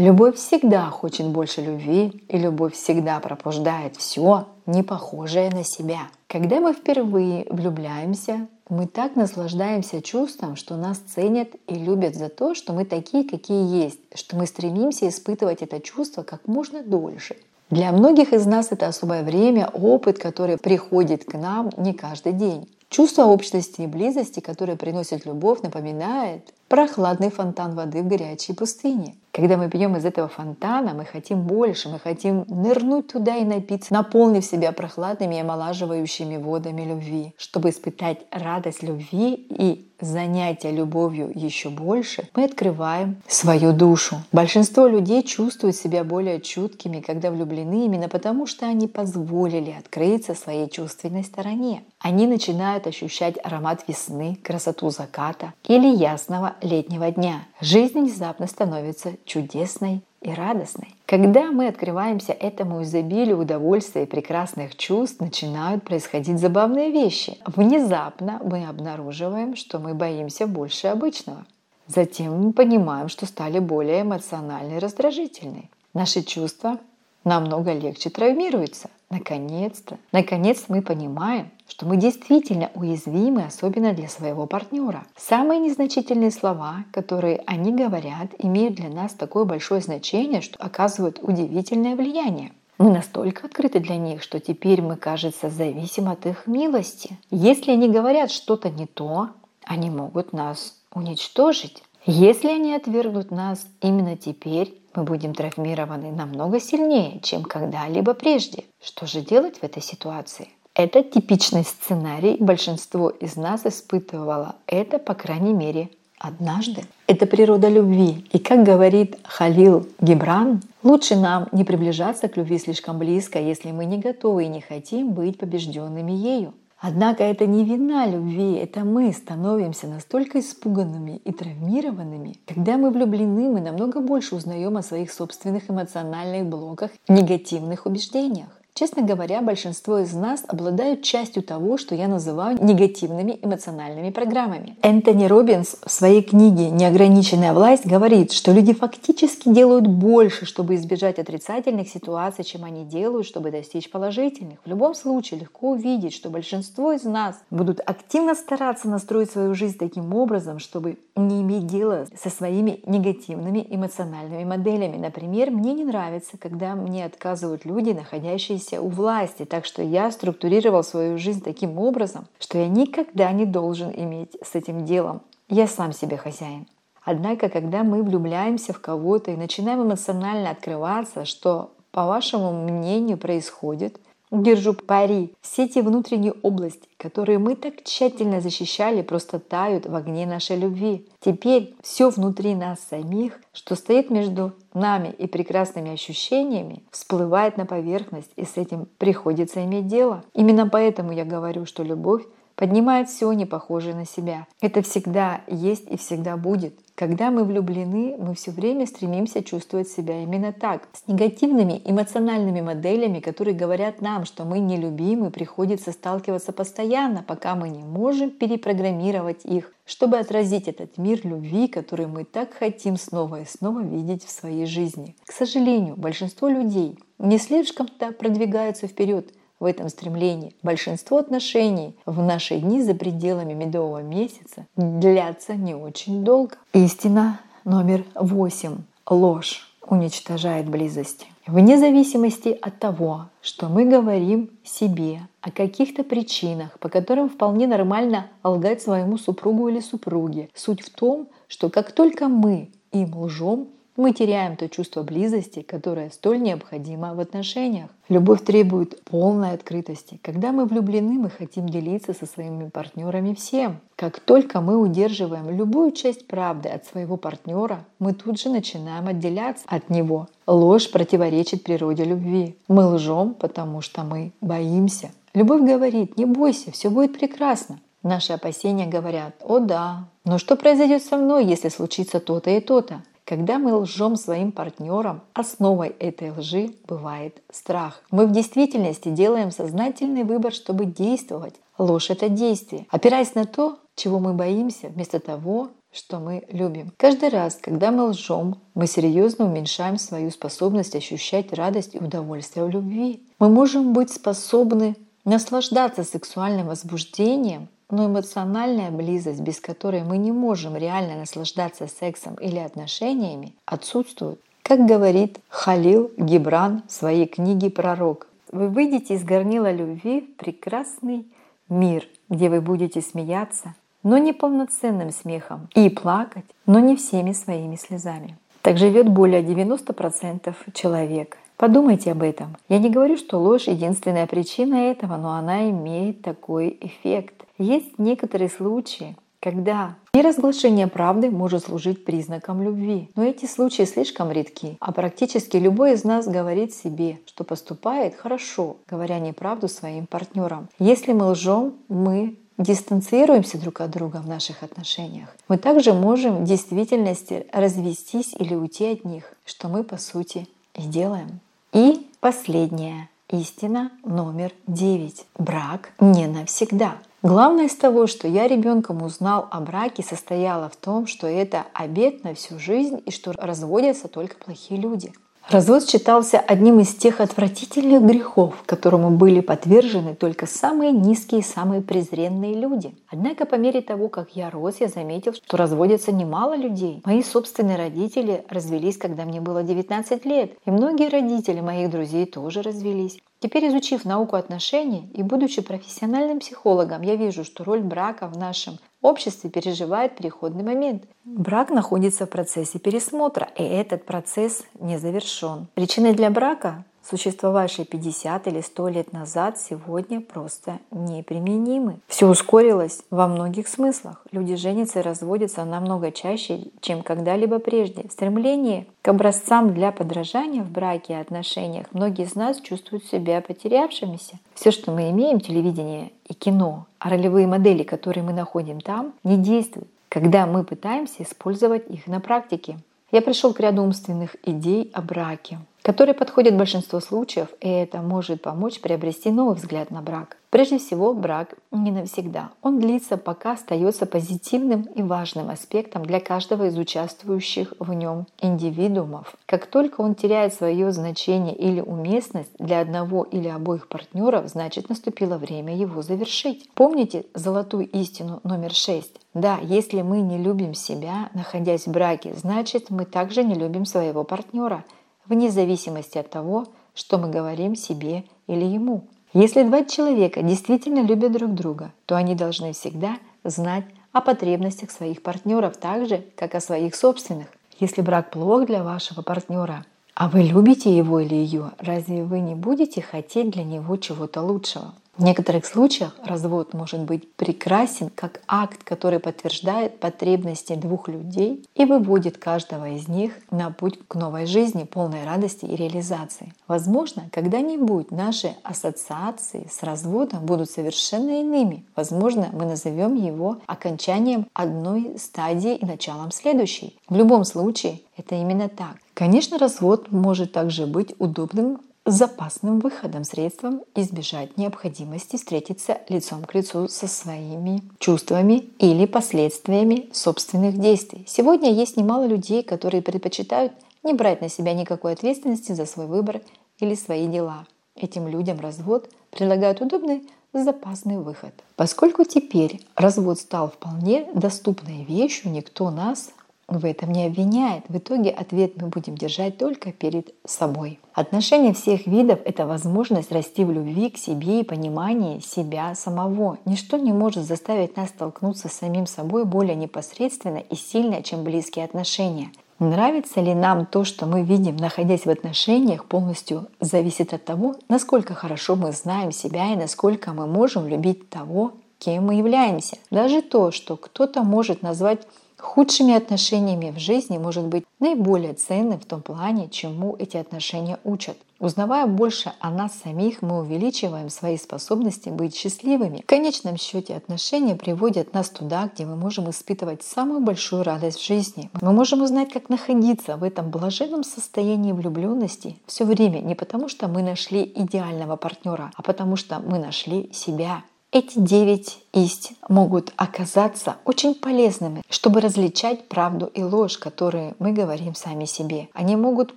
Любовь 0.00 0.36
всегда 0.36 0.86
хочет 0.86 1.26
больше 1.26 1.60
любви, 1.60 2.24
и 2.26 2.38
любовь 2.38 2.72
всегда 2.72 3.20
пробуждает 3.20 3.96
все, 3.96 4.46
не 4.64 4.82
похожее 4.82 5.50
на 5.50 5.62
себя. 5.62 6.08
Когда 6.26 6.58
мы 6.58 6.72
впервые 6.72 7.46
влюбляемся, 7.50 8.48
мы 8.70 8.86
так 8.86 9.14
наслаждаемся 9.14 10.00
чувством, 10.00 10.56
что 10.56 10.76
нас 10.76 10.96
ценят 10.96 11.48
и 11.66 11.74
любят 11.74 12.14
за 12.14 12.30
то, 12.30 12.54
что 12.54 12.72
мы 12.72 12.86
такие, 12.86 13.28
какие 13.28 13.84
есть, 13.84 14.00
что 14.14 14.36
мы 14.36 14.46
стремимся 14.46 15.06
испытывать 15.06 15.60
это 15.60 15.80
чувство 15.80 16.22
как 16.22 16.48
можно 16.48 16.82
дольше. 16.82 17.36
Для 17.68 17.92
многих 17.92 18.32
из 18.32 18.46
нас 18.46 18.68
это 18.70 18.86
особое 18.86 19.22
время, 19.22 19.68
опыт, 19.70 20.18
который 20.18 20.56
приходит 20.56 21.24
к 21.24 21.34
нам 21.34 21.68
не 21.76 21.92
каждый 21.92 22.32
день. 22.32 22.66
Чувство 22.88 23.24
общности 23.24 23.82
и 23.82 23.86
близости, 23.86 24.40
которое 24.40 24.76
приносит 24.76 25.26
любовь, 25.26 25.60
напоминает 25.60 26.54
прохладный 26.70 27.30
фонтан 27.30 27.74
воды 27.74 28.00
в 28.02 28.06
горячей 28.06 28.54
пустыне. 28.54 29.16
Когда 29.32 29.56
мы 29.56 29.68
пьем 29.68 29.96
из 29.96 30.04
этого 30.04 30.28
фонтана, 30.28 30.94
мы 30.94 31.04
хотим 31.04 31.42
больше, 31.42 31.88
мы 31.88 31.98
хотим 31.98 32.44
нырнуть 32.48 33.08
туда 33.08 33.36
и 33.36 33.44
напиться, 33.44 33.92
наполнив 33.92 34.44
себя 34.44 34.72
прохладными 34.72 35.34
и 35.36 35.40
омолаживающими 35.40 36.36
водами 36.36 36.82
любви, 36.82 37.34
чтобы 37.36 37.70
испытать 37.70 38.18
радость 38.30 38.82
любви 38.82 39.34
и 39.34 39.86
занятия 40.00 40.70
любовью 40.70 41.30
еще 41.34 41.68
больше, 41.68 42.28
мы 42.34 42.44
открываем 42.44 43.22
свою 43.28 43.72
душу. 43.72 44.16
Большинство 44.32 44.86
людей 44.86 45.22
чувствуют 45.22 45.76
себя 45.76 46.04
более 46.04 46.40
чуткими, 46.40 47.00
когда 47.00 47.30
влюблены, 47.30 47.84
именно 47.84 48.08
потому 48.08 48.46
что 48.46 48.66
они 48.66 48.88
позволили 48.88 49.74
открыться 49.78 50.34
своей 50.34 50.68
чувственной 50.68 51.22
стороне. 51.24 51.82
Они 51.98 52.26
начинают 52.26 52.86
ощущать 52.86 53.36
аромат 53.44 53.84
весны, 53.86 54.38
красоту 54.42 54.90
заката 54.90 55.52
или 55.68 55.94
ясного 55.94 56.54
летнего 56.62 57.10
дня. 57.10 57.46
Жизнь 57.60 58.00
внезапно 58.00 58.46
становится 58.46 59.12
чудесной 59.24 60.02
и 60.20 60.32
радостной. 60.32 60.94
Когда 61.06 61.50
мы 61.50 61.66
открываемся 61.66 62.32
этому 62.32 62.82
изобилию 62.82 63.38
удовольствия 63.38 64.04
и 64.04 64.06
прекрасных 64.06 64.76
чувств, 64.76 65.20
начинают 65.20 65.82
происходить 65.84 66.38
забавные 66.38 66.90
вещи. 66.90 67.38
Внезапно 67.46 68.40
мы 68.44 68.66
обнаруживаем, 68.66 69.56
что 69.56 69.78
мы 69.78 69.94
боимся 69.94 70.46
больше 70.46 70.88
обычного. 70.88 71.46
Затем 71.86 72.40
мы 72.40 72.52
понимаем, 72.52 73.08
что 73.08 73.26
стали 73.26 73.58
более 73.58 74.02
эмоциональны 74.02 74.74
и 74.76 74.78
раздражительны. 74.78 75.68
Наши 75.94 76.22
чувства 76.22 76.78
намного 77.24 77.72
легче 77.72 78.10
травмируются. 78.10 78.90
Наконец-то, 79.10 79.98
наконец 80.12 80.66
мы 80.68 80.82
понимаем, 80.82 81.50
что 81.70 81.86
мы 81.86 81.96
действительно 81.96 82.70
уязвимы, 82.74 83.44
особенно 83.44 83.92
для 83.92 84.08
своего 84.08 84.46
партнера. 84.46 85.04
Самые 85.16 85.60
незначительные 85.60 86.32
слова, 86.32 86.84
которые 86.90 87.42
они 87.46 87.72
говорят, 87.72 88.30
имеют 88.38 88.74
для 88.74 88.88
нас 88.88 89.12
такое 89.14 89.44
большое 89.44 89.80
значение, 89.80 90.40
что 90.40 90.58
оказывают 90.58 91.20
удивительное 91.22 91.94
влияние. 91.94 92.50
Мы 92.78 92.90
настолько 92.90 93.46
открыты 93.46 93.78
для 93.78 93.96
них, 93.98 94.22
что 94.22 94.40
теперь 94.40 94.82
мы, 94.82 94.96
кажется, 94.96 95.48
зависим 95.48 96.08
от 96.08 96.26
их 96.26 96.48
милости. 96.48 97.16
Если 97.30 97.70
они 97.70 97.88
говорят 97.88 98.32
что-то 98.32 98.68
не 98.68 98.86
то, 98.86 99.28
они 99.64 99.90
могут 99.90 100.32
нас 100.32 100.76
уничтожить. 100.92 101.84
Если 102.04 102.48
они 102.48 102.74
отвергнут 102.74 103.30
нас 103.30 103.64
именно 103.80 104.16
теперь, 104.16 104.74
мы 104.94 105.04
будем 105.04 105.34
травмированы 105.34 106.10
намного 106.10 106.58
сильнее, 106.58 107.20
чем 107.20 107.44
когда-либо 107.44 108.14
прежде. 108.14 108.64
Что 108.82 109.06
же 109.06 109.20
делать 109.20 109.58
в 109.58 109.62
этой 109.62 109.82
ситуации? 109.82 110.48
Это 110.82 111.02
типичный 111.02 111.62
сценарий, 111.62 112.38
большинство 112.40 113.10
из 113.10 113.36
нас 113.36 113.66
испытывало 113.66 114.54
это, 114.66 114.98
по 114.98 115.12
крайней 115.12 115.52
мере, 115.52 115.90
однажды. 116.18 116.84
Это 117.06 117.26
природа 117.26 117.68
любви. 117.68 118.24
И 118.32 118.38
как 118.38 118.64
говорит 118.64 119.18
Халил 119.24 119.86
Гибран, 120.00 120.62
лучше 120.82 121.16
нам 121.16 121.48
не 121.52 121.64
приближаться 121.64 122.28
к 122.28 122.38
любви 122.38 122.56
слишком 122.56 122.98
близко, 122.98 123.38
если 123.38 123.72
мы 123.72 123.84
не 123.84 123.98
готовы 123.98 124.44
и 124.44 124.48
не 124.48 124.62
хотим 124.62 125.12
быть 125.12 125.36
побежденными 125.36 126.12
ею. 126.12 126.54
Однако 126.78 127.24
это 127.24 127.44
не 127.44 127.62
вина 127.66 128.06
любви, 128.06 128.54
это 128.54 128.80
мы 128.80 129.12
становимся 129.12 129.86
настолько 129.86 130.40
испуганными 130.40 131.20
и 131.26 131.30
травмированными. 131.30 132.36
Когда 132.46 132.78
мы 132.78 132.90
влюблены, 132.90 133.50
мы 133.50 133.60
намного 133.60 134.00
больше 134.00 134.34
узнаем 134.34 134.78
о 134.78 134.82
своих 134.82 135.12
собственных 135.12 135.68
эмоциональных 135.68 136.46
блоках, 136.46 136.90
негативных 137.06 137.84
убеждениях. 137.84 138.59
Честно 138.80 139.02
говоря, 139.02 139.42
большинство 139.42 139.98
из 139.98 140.14
нас 140.14 140.42
обладают 140.48 141.02
частью 141.02 141.42
того, 141.42 141.76
что 141.76 141.94
я 141.94 142.08
называю 142.08 142.56
негативными 142.64 143.38
эмоциональными 143.42 144.08
программами. 144.08 144.74
Энтони 144.80 145.26
Робинс 145.26 145.76
в 145.84 145.90
своей 145.90 146.22
книге 146.22 146.70
«Неограниченная 146.70 147.52
власть» 147.52 147.84
говорит, 147.84 148.32
что 148.32 148.52
люди 148.52 148.72
фактически 148.72 149.50
делают 149.50 149.86
больше, 149.86 150.46
чтобы 150.46 150.76
избежать 150.76 151.18
отрицательных 151.18 151.90
ситуаций, 151.90 152.42
чем 152.42 152.64
они 152.64 152.86
делают, 152.86 153.26
чтобы 153.26 153.50
достичь 153.50 153.90
положительных. 153.90 154.60
В 154.64 154.66
любом 154.66 154.94
случае 154.94 155.40
легко 155.40 155.72
увидеть, 155.72 156.14
что 156.14 156.30
большинство 156.30 156.92
из 156.92 157.04
нас 157.04 157.36
будут 157.50 157.80
активно 157.84 158.34
стараться 158.34 158.88
настроить 158.88 159.30
свою 159.30 159.54
жизнь 159.54 159.76
таким 159.76 160.14
образом, 160.14 160.58
чтобы 160.58 160.96
не 161.16 161.42
иметь 161.42 161.66
дела 161.66 162.06
со 162.18 162.30
своими 162.30 162.80
негативными 162.86 163.66
эмоциональными 163.68 164.44
моделями. 164.44 164.96
Например, 164.96 165.50
мне 165.50 165.74
не 165.74 165.84
нравится, 165.84 166.38
когда 166.38 166.74
мне 166.74 167.04
отказывают 167.04 167.66
люди, 167.66 167.90
находящиеся 167.90 168.69
находящийся 168.70 168.80
у 168.80 168.88
власти, 168.88 169.44
так 169.44 169.64
что 169.64 169.82
я 169.82 170.10
структурировал 170.10 170.82
свою 170.82 171.18
жизнь 171.18 171.42
таким 171.42 171.78
образом, 171.78 172.26
что 172.38 172.58
я 172.58 172.68
никогда 172.68 173.32
не 173.32 173.46
должен 173.46 173.90
иметь 173.90 174.36
с 174.42 174.54
этим 174.54 174.84
делом. 174.84 175.20
Я 175.48 175.66
сам 175.66 175.92
себе 175.92 176.16
хозяин. 176.16 176.66
Однако, 177.04 177.48
когда 177.48 177.82
мы 177.82 178.02
влюбляемся 178.02 178.72
в 178.72 178.80
кого-то 178.80 179.30
и 179.30 179.36
начинаем 179.36 179.82
эмоционально 179.82 180.50
открываться, 180.50 181.24
что, 181.24 181.70
по 181.90 182.06
вашему 182.06 182.52
мнению, 182.52 183.18
происходит– 183.18 184.00
Держу 184.30 184.74
пари. 184.74 185.34
Все 185.40 185.66
те 185.66 185.82
внутренние 185.82 186.32
области, 186.42 186.88
которые 186.98 187.38
мы 187.38 187.56
так 187.56 187.82
тщательно 187.82 188.40
защищали, 188.40 189.02
просто 189.02 189.40
тают 189.40 189.86
в 189.86 189.94
огне 189.94 190.24
нашей 190.24 190.56
любви. 190.56 191.08
Теперь 191.18 191.74
все 191.82 192.10
внутри 192.10 192.54
нас 192.54 192.78
самих, 192.78 193.40
что 193.52 193.74
стоит 193.74 194.08
между 194.08 194.52
нами 194.72 195.12
и 195.18 195.26
прекрасными 195.26 195.92
ощущениями, 195.92 196.84
всплывает 196.92 197.56
на 197.56 197.66
поверхность, 197.66 198.30
и 198.36 198.44
с 198.44 198.56
этим 198.56 198.86
приходится 198.98 199.64
иметь 199.64 199.88
дело. 199.88 200.22
Именно 200.32 200.68
поэтому 200.68 201.10
я 201.10 201.24
говорю, 201.24 201.66
что 201.66 201.82
любовь 201.82 202.22
поднимает 202.60 203.08
все 203.08 203.32
не 203.32 203.46
похожее 203.46 203.94
на 203.94 204.04
себя. 204.04 204.46
Это 204.60 204.82
всегда 204.82 205.40
есть 205.48 205.90
и 205.90 205.96
всегда 205.96 206.36
будет. 206.36 206.74
Когда 206.94 207.30
мы 207.30 207.44
влюблены, 207.44 208.16
мы 208.18 208.34
все 208.34 208.50
время 208.50 208.86
стремимся 208.86 209.42
чувствовать 209.42 209.88
себя 209.88 210.22
именно 210.22 210.52
так. 210.52 210.86
С 210.92 211.08
негативными 211.08 211.80
эмоциональными 211.86 212.60
моделями, 212.60 213.20
которые 213.20 213.56
говорят 213.56 214.02
нам, 214.02 214.26
что 214.26 214.44
мы 214.44 214.58
нелюбимы, 214.58 215.30
приходится 215.30 215.92
сталкиваться 215.92 216.52
постоянно, 216.52 217.24
пока 217.26 217.54
мы 217.54 217.70
не 217.70 217.82
можем 217.82 218.28
перепрограммировать 218.28 219.46
их, 219.46 219.72
чтобы 219.86 220.18
отразить 220.18 220.68
этот 220.68 220.98
мир 220.98 221.20
любви, 221.24 221.66
который 221.66 222.08
мы 222.08 222.24
так 222.24 222.52
хотим 222.52 222.98
снова 222.98 223.40
и 223.40 223.46
снова 223.46 223.80
видеть 223.80 224.26
в 224.26 224.30
своей 224.30 224.66
жизни. 224.66 225.16
К 225.24 225.32
сожалению, 225.32 225.96
большинство 225.96 226.48
людей 226.48 226.98
не 227.18 227.38
слишком-то 227.38 228.12
продвигаются 228.12 228.86
вперед 228.86 229.32
в 229.60 229.66
этом 229.66 229.88
стремлении. 229.88 230.56
Большинство 230.62 231.18
отношений 231.18 231.94
в 232.06 232.20
наши 232.20 232.56
дни 232.56 232.82
за 232.82 232.94
пределами 232.94 233.52
медового 233.52 234.02
месяца 234.02 234.66
длятся 234.74 235.54
не 235.54 235.74
очень 235.74 236.24
долго. 236.24 236.56
Истина 236.72 237.40
номер 237.64 238.04
восемь. 238.14 238.78
Ложь 239.08 239.66
уничтожает 239.86 240.68
близости. 240.68 241.26
Вне 241.46 241.78
зависимости 241.78 242.56
от 242.60 242.78
того, 242.78 243.26
что 243.42 243.68
мы 243.68 243.84
говорим 243.84 244.50
себе 244.62 245.22
о 245.40 245.50
каких-то 245.50 246.04
причинах, 246.04 246.78
по 246.78 246.88
которым 246.88 247.28
вполне 247.28 247.66
нормально 247.66 248.28
лгать 248.44 248.82
своему 248.82 249.18
супругу 249.18 249.68
или 249.68 249.80
супруге, 249.80 250.48
суть 250.54 250.80
в 250.80 250.90
том, 250.90 251.28
что 251.48 251.68
как 251.68 251.92
только 251.92 252.28
мы 252.28 252.70
им 252.92 253.16
лжем, 253.16 253.68
мы 254.00 254.12
теряем 254.12 254.56
то 254.56 254.68
чувство 254.68 255.02
близости, 255.02 255.62
которое 255.62 256.10
столь 256.10 256.40
необходимо 256.40 257.14
в 257.14 257.20
отношениях. 257.20 257.90
Любовь 258.08 258.42
требует 258.42 259.02
полной 259.04 259.52
открытости. 259.52 260.18
Когда 260.22 260.50
мы 260.50 260.64
влюблены, 260.64 261.12
мы 261.12 261.30
хотим 261.30 261.68
делиться 261.68 262.12
со 262.12 262.26
своими 262.26 262.68
партнерами 262.68 263.34
всем. 263.34 263.78
Как 263.94 264.18
только 264.18 264.60
мы 264.60 264.78
удерживаем 264.78 265.50
любую 265.50 265.92
часть 265.92 266.26
правды 266.26 266.68
от 266.68 266.86
своего 266.86 267.16
партнера, 267.16 267.84
мы 267.98 268.12
тут 268.14 268.40
же 268.40 268.48
начинаем 268.48 269.06
отделяться 269.06 269.64
от 269.68 269.90
него. 269.90 270.28
Ложь 270.46 270.90
противоречит 270.90 271.62
природе 271.62 272.04
любви. 272.04 272.56
Мы 272.66 272.86
лжем, 272.86 273.34
потому 273.34 273.80
что 273.80 274.02
мы 274.02 274.32
боимся. 274.40 275.10
Любовь 275.34 275.62
говорит, 275.62 276.16
не 276.16 276.24
бойся, 276.24 276.72
все 276.72 276.90
будет 276.90 277.16
прекрасно. 277.16 277.78
Наши 278.02 278.32
опасения 278.32 278.86
говорят, 278.86 279.34
о 279.42 279.58
да, 279.58 280.08
но 280.24 280.38
что 280.38 280.56
произойдет 280.56 281.02
со 281.02 281.18
мной, 281.18 281.44
если 281.44 281.68
случится 281.68 282.18
то-то 282.18 282.50
и 282.50 282.60
то-то? 282.60 283.02
Когда 283.30 283.60
мы 283.60 283.76
лжем 283.76 284.16
своим 284.16 284.50
партнерам, 284.50 285.20
основой 285.34 285.90
этой 286.00 286.32
лжи 286.32 286.74
бывает 286.88 287.40
страх. 287.52 288.02
Мы 288.10 288.26
в 288.26 288.32
действительности 288.32 289.08
делаем 289.08 289.52
сознательный 289.52 290.24
выбор, 290.24 290.52
чтобы 290.52 290.84
действовать. 290.84 291.54
Ложь— 291.78 292.10
это 292.10 292.28
действие. 292.28 292.88
Опираясь 292.90 293.36
на 293.36 293.44
то, 293.44 293.78
чего 293.94 294.18
мы 294.18 294.32
боимся, 294.32 294.88
вместо 294.88 295.20
того, 295.20 295.68
что 295.92 296.18
мы 296.18 296.42
любим. 296.50 296.92
Каждый 296.96 297.28
раз, 297.28 297.56
когда 297.62 297.92
мы 297.92 298.08
лжем, 298.08 298.56
мы 298.74 298.88
серьезно 298.88 299.44
уменьшаем 299.44 299.96
свою 299.96 300.32
способность 300.32 300.96
ощущать 300.96 301.52
радость 301.52 301.94
и 301.94 301.98
удовольствие 301.98 302.66
в 302.66 302.70
любви. 302.70 303.28
Мы 303.38 303.48
можем 303.48 303.92
быть 303.92 304.10
способны 304.10 304.96
наслаждаться 305.24 306.02
сексуальным 306.02 306.66
возбуждением 306.66 307.68
но 307.90 308.06
эмоциональная 308.06 308.90
близость, 308.90 309.40
без 309.40 309.60
которой 309.60 310.02
мы 310.02 310.18
не 310.18 310.32
можем 310.32 310.76
реально 310.76 311.16
наслаждаться 311.16 311.86
сексом 311.86 312.34
или 312.34 312.58
отношениями, 312.58 313.54
отсутствует. 313.66 314.40
Как 314.62 314.86
говорит 314.86 315.40
Халил 315.48 316.10
Гибран 316.16 316.82
в 316.86 316.92
своей 316.92 317.26
книге 317.26 317.70
«Пророк», 317.70 318.26
вы 318.52 318.68
выйдете 318.68 319.14
из 319.14 319.24
горнила 319.24 319.72
любви 319.72 320.20
в 320.20 320.36
прекрасный 320.36 321.26
мир, 321.68 322.06
где 322.28 322.48
вы 322.48 322.60
будете 322.60 323.00
смеяться, 323.00 323.74
но 324.02 324.18
не 324.18 324.32
полноценным 324.32 325.10
смехом, 325.10 325.68
и 325.74 325.88
плакать, 325.88 326.44
но 326.66 326.80
не 326.80 326.96
всеми 326.96 327.32
своими 327.32 327.76
слезами. 327.76 328.36
Так 328.62 328.76
живет 328.76 329.08
более 329.08 329.42
90% 329.42 330.54
человек. 330.74 331.38
Подумайте 331.56 332.12
об 332.12 332.22
этом. 332.22 332.56
Я 332.68 332.78
не 332.78 332.90
говорю, 332.90 333.16
что 333.16 333.38
ложь 333.38 333.68
единственная 333.68 334.26
причина 334.26 334.90
этого, 334.90 335.16
но 335.16 335.32
она 335.32 335.68
имеет 335.70 336.22
такой 336.22 336.76
эффект. 336.80 337.44
Есть 337.60 337.98
некоторые 337.98 338.48
случаи, 338.48 339.16
когда 339.38 339.96
неразглашение 340.14 340.86
правды 340.86 341.30
может 341.30 341.64
служить 341.64 342.06
признаком 342.06 342.62
любви. 342.62 343.10
Но 343.16 343.22
эти 343.22 343.44
случаи 343.44 343.82
слишком 343.82 344.32
редки, 344.32 344.78
а 344.80 344.92
практически 344.92 345.58
любой 345.58 345.92
из 345.92 346.02
нас 346.02 346.26
говорит 346.26 346.72
себе, 346.72 347.18
что 347.26 347.44
поступает 347.44 348.14
хорошо, 348.14 348.78
говоря 348.88 349.18
неправду 349.18 349.68
своим 349.68 350.06
партнерам. 350.06 350.68
Если 350.78 351.12
мы 351.12 351.32
лжем, 351.32 351.74
мы 351.90 352.38
дистанцируемся 352.56 353.58
друг 353.58 353.82
от 353.82 353.90
друга 353.90 354.22
в 354.24 354.28
наших 354.28 354.62
отношениях. 354.62 355.28
Мы 355.46 355.58
также 355.58 355.92
можем 355.92 356.44
в 356.44 356.44
действительности 356.44 357.46
развестись 357.52 358.34
или 358.38 358.54
уйти 358.54 358.86
от 358.86 359.04
них, 359.04 359.34
что 359.44 359.68
мы 359.68 359.84
по 359.84 359.98
сути 359.98 360.48
и 360.74 360.82
делаем. 360.82 361.40
И 361.74 362.06
последняя 362.20 363.10
истина 363.28 363.92
номер 364.02 364.52
девять. 364.66 365.26
Брак 365.38 365.92
не 366.00 366.26
навсегда. 366.26 366.96
Главное 367.22 367.66
из 367.66 367.76
того, 367.76 368.06
что 368.06 368.26
я 368.26 368.48
ребенком 368.48 369.02
узнал 369.02 369.46
о 369.50 369.60
браке, 369.60 370.02
состояло 370.02 370.70
в 370.70 370.76
том, 370.76 371.06
что 371.06 371.26
это 371.26 371.66
обет 371.74 372.24
на 372.24 372.34
всю 372.34 372.58
жизнь 372.58 373.02
и 373.04 373.10
что 373.10 373.32
разводятся 373.32 374.08
только 374.08 374.36
плохие 374.36 374.80
люди. 374.80 375.12
Развод 375.50 375.90
считался 375.90 376.38
одним 376.38 376.78
из 376.78 376.94
тех 376.94 377.20
отвратительных 377.20 378.02
грехов, 378.02 378.62
которому 378.66 379.10
были 379.10 379.40
подвержены 379.40 380.14
только 380.14 380.46
самые 380.46 380.92
низкие 380.92 381.40
и 381.40 381.44
самые 381.44 381.82
презренные 381.82 382.54
люди. 382.54 382.94
Однако 383.10 383.46
по 383.46 383.56
мере 383.56 383.80
того, 383.80 384.08
как 384.08 384.36
я 384.36 384.48
рос, 384.48 384.76
я 384.78 384.86
заметил, 384.86 385.34
что 385.34 385.56
разводятся 385.56 386.12
немало 386.12 386.56
людей. 386.56 387.02
Мои 387.04 387.24
собственные 387.24 387.78
родители 387.78 388.44
развелись, 388.48 388.96
когда 388.96 389.24
мне 389.24 389.40
было 389.40 389.64
19 389.64 390.24
лет, 390.24 390.52
и 390.64 390.70
многие 390.70 391.08
родители 391.08 391.60
моих 391.60 391.90
друзей 391.90 392.26
тоже 392.26 392.62
развелись. 392.62 393.18
Теперь, 393.40 393.66
изучив 393.70 394.04
науку 394.04 394.36
отношений 394.36 395.10
и 395.14 395.24
будучи 395.24 395.62
профессиональным 395.62 396.38
психологом, 396.38 397.02
я 397.02 397.16
вижу, 397.16 397.42
что 397.42 397.64
роль 397.64 397.80
брака 397.80 398.28
в 398.28 398.38
нашем 398.38 398.78
обществе 399.02 399.50
переживает 399.50 400.16
переходный 400.16 400.64
момент. 400.64 401.04
Брак 401.24 401.70
находится 401.70 402.26
в 402.26 402.30
процессе 402.30 402.78
пересмотра, 402.78 403.48
и 403.56 403.62
этот 403.62 404.04
процесс 404.04 404.64
не 404.78 404.98
завершен. 404.98 405.68
Причиной 405.74 406.14
для 406.14 406.30
брака 406.30 406.84
существовавшие 407.10 407.84
50 407.84 408.46
или 408.46 408.60
100 408.60 408.88
лет 408.88 409.12
назад, 409.12 409.58
сегодня 409.58 410.20
просто 410.20 410.78
неприменимы. 410.90 411.98
Все 412.06 412.28
ускорилось 412.28 413.02
во 413.10 413.26
многих 413.26 413.66
смыслах. 413.66 414.24
Люди 414.30 414.54
женятся 414.54 415.00
и 415.00 415.02
разводятся 415.02 415.64
намного 415.64 416.12
чаще, 416.12 416.68
чем 416.80 417.02
когда-либо 417.02 417.58
прежде. 417.58 418.06
В 418.08 418.12
стремлении 418.12 418.86
к 419.02 419.08
образцам 419.08 419.74
для 419.74 419.90
подражания 419.90 420.62
в 420.62 420.70
браке 420.70 421.14
и 421.14 421.16
отношениях 421.16 421.86
многие 421.92 422.24
из 422.24 422.34
нас 422.34 422.60
чувствуют 422.60 423.04
себя 423.04 423.40
потерявшимися. 423.40 424.38
Все, 424.54 424.70
что 424.70 424.92
мы 424.92 425.10
имеем, 425.10 425.40
телевидение 425.40 426.12
и 426.28 426.34
кино, 426.34 426.86
а 426.98 427.10
ролевые 427.10 427.46
модели, 427.46 427.82
которые 427.82 428.22
мы 428.22 428.32
находим 428.32 428.80
там, 428.80 429.14
не 429.24 429.36
действуют, 429.36 429.88
когда 430.08 430.46
мы 430.46 430.62
пытаемся 430.64 431.24
использовать 431.24 431.90
их 431.90 432.06
на 432.06 432.20
практике. 432.20 432.78
Я 433.10 433.22
пришел 433.22 433.52
к 433.52 433.58
ряду 433.58 433.82
умственных 433.82 434.36
идей 434.44 434.90
о 434.94 435.02
браке 435.02 435.58
которые 435.90 436.14
подходят 436.14 436.56
большинству 436.56 437.00
случаев, 437.00 437.48
и 437.60 437.68
это 437.68 438.00
может 438.00 438.42
помочь 438.42 438.80
приобрести 438.80 439.32
новый 439.32 439.56
взгляд 439.56 439.90
на 439.90 440.00
брак. 440.00 440.36
Прежде 440.48 440.78
всего, 440.78 441.12
брак 441.14 441.54
не 441.72 441.90
навсегда. 441.90 442.50
Он 442.62 442.78
длится, 442.78 443.16
пока 443.16 443.52
остается 443.52 444.06
позитивным 444.06 444.82
и 444.82 445.02
важным 445.02 445.50
аспектом 445.50 446.04
для 446.04 446.20
каждого 446.20 446.68
из 446.68 446.78
участвующих 446.78 447.74
в 447.80 447.92
нем 447.92 448.26
индивидуумов. 448.40 449.34
Как 449.46 449.66
только 449.66 450.00
он 450.00 450.14
теряет 450.14 450.54
свое 450.54 450.92
значение 450.92 451.56
или 451.56 451.80
уместность 451.80 452.52
для 452.60 452.80
одного 452.80 453.24
или 453.24 453.48
обоих 453.48 453.88
партнеров, 453.88 454.46
значит 454.46 454.90
наступило 454.90 455.38
время 455.38 455.76
его 455.76 456.02
завершить. 456.02 456.68
Помните 456.74 457.26
золотую 457.34 457.88
истину 457.88 458.38
номер 458.44 458.72
шесть? 458.74 459.20
Да, 459.34 459.58
если 459.60 460.02
мы 460.02 460.20
не 460.20 460.38
любим 460.38 460.74
себя, 460.74 461.30
находясь 461.34 461.86
в 461.86 461.90
браке, 461.90 462.34
значит 462.34 462.90
мы 462.90 463.04
также 463.04 463.42
не 463.42 463.54
любим 463.54 463.84
своего 463.84 464.22
партнера– 464.22 464.84
вне 465.30 465.50
зависимости 465.50 466.18
от 466.18 466.28
того, 466.28 466.66
что 466.94 467.16
мы 467.16 467.30
говорим 467.30 467.74
себе 467.74 468.24
или 468.46 468.64
ему. 468.64 469.04
Если 469.32 469.62
два 469.62 469.84
человека 469.84 470.42
действительно 470.42 471.00
любят 471.00 471.32
друг 471.32 471.54
друга, 471.54 471.92
то 472.04 472.16
они 472.16 472.34
должны 472.34 472.72
всегда 472.72 473.16
знать 473.44 473.84
о 474.12 474.20
потребностях 474.20 474.90
своих 474.90 475.22
партнеров 475.22 475.76
так 475.76 476.08
же, 476.08 476.24
как 476.36 476.54
о 476.54 476.60
своих 476.60 476.96
собственных. 476.96 477.46
Если 477.78 478.02
брак 478.02 478.32
плох 478.32 478.66
для 478.66 478.82
вашего 478.82 479.22
партнера, 479.22 479.86
а 480.14 480.28
вы 480.28 480.42
любите 480.42 480.94
его 480.94 481.20
или 481.20 481.34
ее, 481.34 481.70
разве 481.78 482.24
вы 482.24 482.40
не 482.40 482.54
будете 482.54 483.00
хотеть 483.00 483.50
для 483.50 483.64
него 483.64 483.96
чего-то 483.96 484.42
лучшего? 484.42 484.92
В 485.20 485.22
некоторых 485.22 485.66
случаях 485.66 486.16
развод 486.24 486.72
может 486.72 487.00
быть 487.00 487.30
прекрасен 487.34 488.08
как 488.08 488.40
акт, 488.48 488.82
который 488.84 489.18
подтверждает 489.18 490.00
потребности 490.00 490.74
двух 490.76 491.08
людей 491.08 491.62
и 491.74 491.84
выводит 491.84 492.38
каждого 492.38 492.88
из 492.88 493.06
них 493.06 493.34
на 493.50 493.70
путь 493.70 493.98
к 494.08 494.14
новой 494.14 494.46
жизни, 494.46 494.84
полной 494.84 495.26
радости 495.26 495.66
и 495.66 495.76
реализации. 495.76 496.54
Возможно, 496.66 497.28
когда-нибудь 497.32 498.10
наши 498.10 498.56
ассоциации 498.62 499.68
с 499.70 499.82
разводом 499.82 500.46
будут 500.46 500.70
совершенно 500.70 501.40
иными. 501.42 501.84
Возможно, 501.94 502.48
мы 502.54 502.64
назовем 502.64 503.14
его 503.14 503.58
окончанием 503.66 504.46
одной 504.54 505.16
стадии 505.18 505.76
и 505.76 505.84
началом 505.84 506.30
следующей. 506.30 506.98
В 507.10 507.14
любом 507.14 507.44
случае, 507.44 508.00
это 508.16 508.36
именно 508.36 508.70
так. 508.70 508.96
Конечно, 509.12 509.58
развод 509.58 510.10
может 510.10 510.52
также 510.52 510.86
быть 510.86 511.14
удобным 511.18 511.80
запасным 512.06 512.80
выходом, 512.80 513.24
средством 513.24 513.82
избежать 513.94 514.56
необходимости 514.56 515.36
встретиться 515.36 515.98
лицом 516.08 516.44
к 516.44 516.54
лицу 516.54 516.88
со 516.88 517.06
своими 517.06 517.82
чувствами 517.98 518.70
или 518.78 519.06
последствиями 519.06 520.08
собственных 520.12 520.78
действий. 520.78 521.24
Сегодня 521.28 521.72
есть 521.72 521.96
немало 521.96 522.26
людей, 522.26 522.62
которые 522.62 523.02
предпочитают 523.02 523.72
не 524.02 524.14
брать 524.14 524.40
на 524.40 524.48
себя 524.48 524.72
никакой 524.72 525.12
ответственности 525.12 525.72
за 525.72 525.86
свой 525.86 526.06
выбор 526.06 526.40
или 526.78 526.94
свои 526.94 527.26
дела. 527.26 527.66
Этим 527.94 528.28
людям 528.28 528.60
развод 528.60 529.10
предлагают 529.30 529.80
удобный 529.80 530.26
запасный 530.52 531.18
выход. 531.18 531.52
Поскольку 531.76 532.24
теперь 532.24 532.80
развод 532.96 533.38
стал 533.38 533.70
вполне 533.70 534.26
доступной 534.34 535.04
вещью, 535.04 535.50
никто 535.50 535.90
нас 535.90 536.30
в 536.70 536.84
этом 536.84 537.12
не 537.12 537.26
обвиняет. 537.26 537.84
В 537.88 537.98
итоге 537.98 538.30
ответ 538.30 538.80
мы 538.80 538.88
будем 538.88 539.16
держать 539.16 539.58
только 539.58 539.92
перед 539.92 540.32
собой. 540.46 541.00
Отношения 541.12 541.74
всех 541.74 542.06
видов— 542.06 542.38
это 542.44 542.66
возможность 542.66 543.32
расти 543.32 543.64
в 543.64 543.72
любви 543.72 544.10
к 544.10 544.16
себе 544.16 544.60
и 544.60 544.64
понимании 544.64 545.40
себя 545.40 545.94
самого. 545.94 546.58
Ничто 546.64 546.96
не 546.96 547.12
может 547.12 547.44
заставить 547.44 547.96
нас 547.96 548.10
столкнуться 548.10 548.68
с 548.68 548.72
самим 548.72 549.06
собой 549.06 549.44
более 549.44 549.74
непосредственно 549.74 550.58
и 550.58 550.76
сильно, 550.76 551.22
чем 551.22 551.42
близкие 551.42 551.84
отношения. 551.84 552.50
Нравится 552.78 553.42
ли 553.42 553.52
нам 553.52 553.84
то, 553.84 554.04
что 554.04 554.24
мы 554.24 554.42
видим, 554.42 554.76
находясь 554.76 555.26
в 555.26 555.30
отношениях, 555.30 556.06
полностью 556.06 556.68
зависит 556.80 557.34
от 557.34 557.44
того, 557.44 557.74
насколько 557.90 558.32
хорошо 558.32 558.74
мы 558.74 558.92
знаем 558.92 559.32
себя 559.32 559.74
и 559.74 559.76
насколько 559.76 560.32
мы 560.32 560.46
можем 560.46 560.88
любить 560.88 561.28
того, 561.28 561.72
кем 561.98 562.26
мы 562.26 562.36
являемся. 562.36 562.96
Даже 563.10 563.42
то, 563.42 563.70
что 563.70 563.96
кто-то 563.96 564.42
может 564.42 564.80
назвать 564.80 565.26
Худшими 565.60 566.14
отношениями 566.14 566.90
в 566.90 566.98
жизни 566.98 567.38
может 567.38 567.66
быть 567.66 567.84
наиболее 568.00 568.54
ценным 568.54 568.98
в 568.98 569.04
том 569.04 569.22
плане, 569.22 569.68
чему 569.68 570.16
эти 570.18 570.36
отношения 570.36 570.98
учат. 571.04 571.36
Узнавая 571.60 572.06
больше 572.06 572.54
о 572.58 572.70
нас 572.70 572.92
самих, 573.04 573.42
мы 573.42 573.60
увеличиваем 573.60 574.30
свои 574.30 574.56
способности 574.56 575.28
быть 575.28 575.54
счастливыми. 575.54 576.22
В 576.22 576.26
конечном 576.26 576.78
счете 576.78 577.14
отношения 577.14 577.74
приводят 577.74 578.32
нас 578.32 578.48
туда, 578.48 578.90
где 578.92 579.04
мы 579.04 579.14
можем 579.14 579.50
испытывать 579.50 580.02
самую 580.02 580.40
большую 580.40 580.82
радость 580.82 581.18
в 581.18 581.26
жизни. 581.26 581.70
Мы 581.82 581.92
можем 581.92 582.22
узнать, 582.22 582.50
как 582.50 582.70
находиться 582.70 583.36
в 583.36 583.44
этом 583.44 583.70
блаженном 583.70 584.24
состоянии 584.24 584.92
влюбленности 584.92 585.76
все 585.86 586.06
время 586.06 586.38
не 586.38 586.54
потому, 586.54 586.88
что 586.88 587.08
мы 587.08 587.22
нашли 587.22 587.70
идеального 587.76 588.36
партнера, 588.36 588.90
а 588.96 589.02
потому 589.02 589.36
что 589.36 589.60
мы 589.60 589.78
нашли 589.78 590.30
себя. 590.32 590.82
Эти 591.12 591.40
девять 591.40 591.98
истин 592.12 592.54
могут 592.68 593.12
оказаться 593.16 593.96
очень 594.04 594.32
полезными, 594.32 595.02
чтобы 595.10 595.40
различать 595.40 596.06
правду 596.06 596.46
и 596.46 596.62
ложь, 596.62 596.98
которые 596.98 597.54
мы 597.58 597.72
говорим 597.72 598.14
сами 598.14 598.44
себе. 598.44 598.88
Они 598.92 599.16
могут 599.16 599.56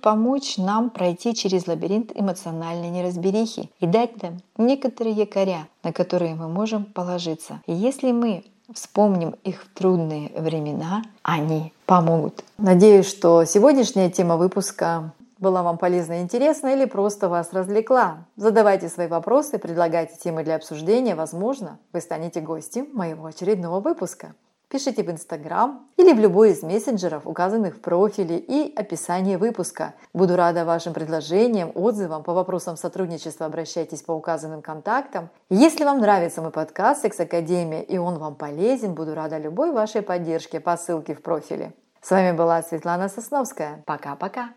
помочь 0.00 0.56
нам 0.56 0.90
пройти 0.90 1.32
через 1.32 1.68
лабиринт 1.68 2.10
эмоциональной 2.12 2.90
неразберихи 2.90 3.70
и 3.78 3.86
дать 3.86 4.20
нам 4.20 4.40
некоторые 4.58 5.14
якоря, 5.14 5.68
на 5.84 5.92
которые 5.92 6.34
мы 6.34 6.48
можем 6.48 6.86
положиться. 6.86 7.62
И 7.66 7.72
если 7.72 8.10
мы 8.10 8.42
вспомним 8.72 9.36
их 9.44 9.62
в 9.62 9.78
трудные 9.78 10.32
времена, 10.36 11.04
они 11.22 11.72
помогут. 11.86 12.42
Надеюсь, 12.58 13.08
что 13.08 13.44
сегодняшняя 13.44 14.10
тема 14.10 14.36
выпуска 14.36 15.12
была 15.44 15.62
вам 15.62 15.78
полезна 15.78 16.18
и 16.18 16.22
интересна 16.22 16.68
или 16.74 16.86
просто 16.86 17.28
вас 17.28 17.52
развлекла. 17.52 18.26
Задавайте 18.36 18.88
свои 18.88 19.06
вопросы, 19.06 19.58
предлагайте 19.58 20.16
темы 20.16 20.42
для 20.42 20.56
обсуждения. 20.56 21.14
Возможно, 21.14 21.78
вы 21.92 22.00
станете 22.00 22.40
гостем 22.40 22.88
моего 22.94 23.26
очередного 23.26 23.78
выпуска. 23.80 24.34
Пишите 24.70 25.04
в 25.04 25.10
Инстаграм 25.10 25.86
или 25.98 26.12
в 26.14 26.18
любой 26.18 26.50
из 26.50 26.62
мессенджеров, 26.62 27.26
указанных 27.26 27.76
в 27.76 27.80
профиле 27.80 28.38
и 28.38 28.74
описании 28.74 29.36
выпуска. 29.36 29.94
Буду 30.14 30.34
рада 30.34 30.64
вашим 30.64 30.94
предложениям, 30.94 31.70
отзывам 31.74 32.22
по 32.24 32.32
вопросам 32.32 32.76
сотрудничества. 32.76 33.46
Обращайтесь 33.46 34.02
по 34.02 34.12
указанным 34.12 34.62
контактам. 34.62 35.28
Если 35.50 35.84
вам 35.84 36.00
нравится 36.00 36.40
мой 36.42 36.50
подкаст 36.50 37.02
«Секс 37.02 37.20
Академия» 37.20 37.82
и 37.82 37.98
он 37.98 38.18
вам 38.18 38.34
полезен, 38.34 38.94
буду 38.94 39.14
рада 39.14 39.38
любой 39.38 39.72
вашей 39.72 40.02
поддержке 40.02 40.58
по 40.58 40.76
ссылке 40.76 41.14
в 41.14 41.22
профиле. 41.22 41.74
С 42.00 42.10
вами 42.10 42.32
была 42.32 42.62
Светлана 42.62 43.08
Сосновская. 43.08 43.82
Пока-пока. 43.86 44.48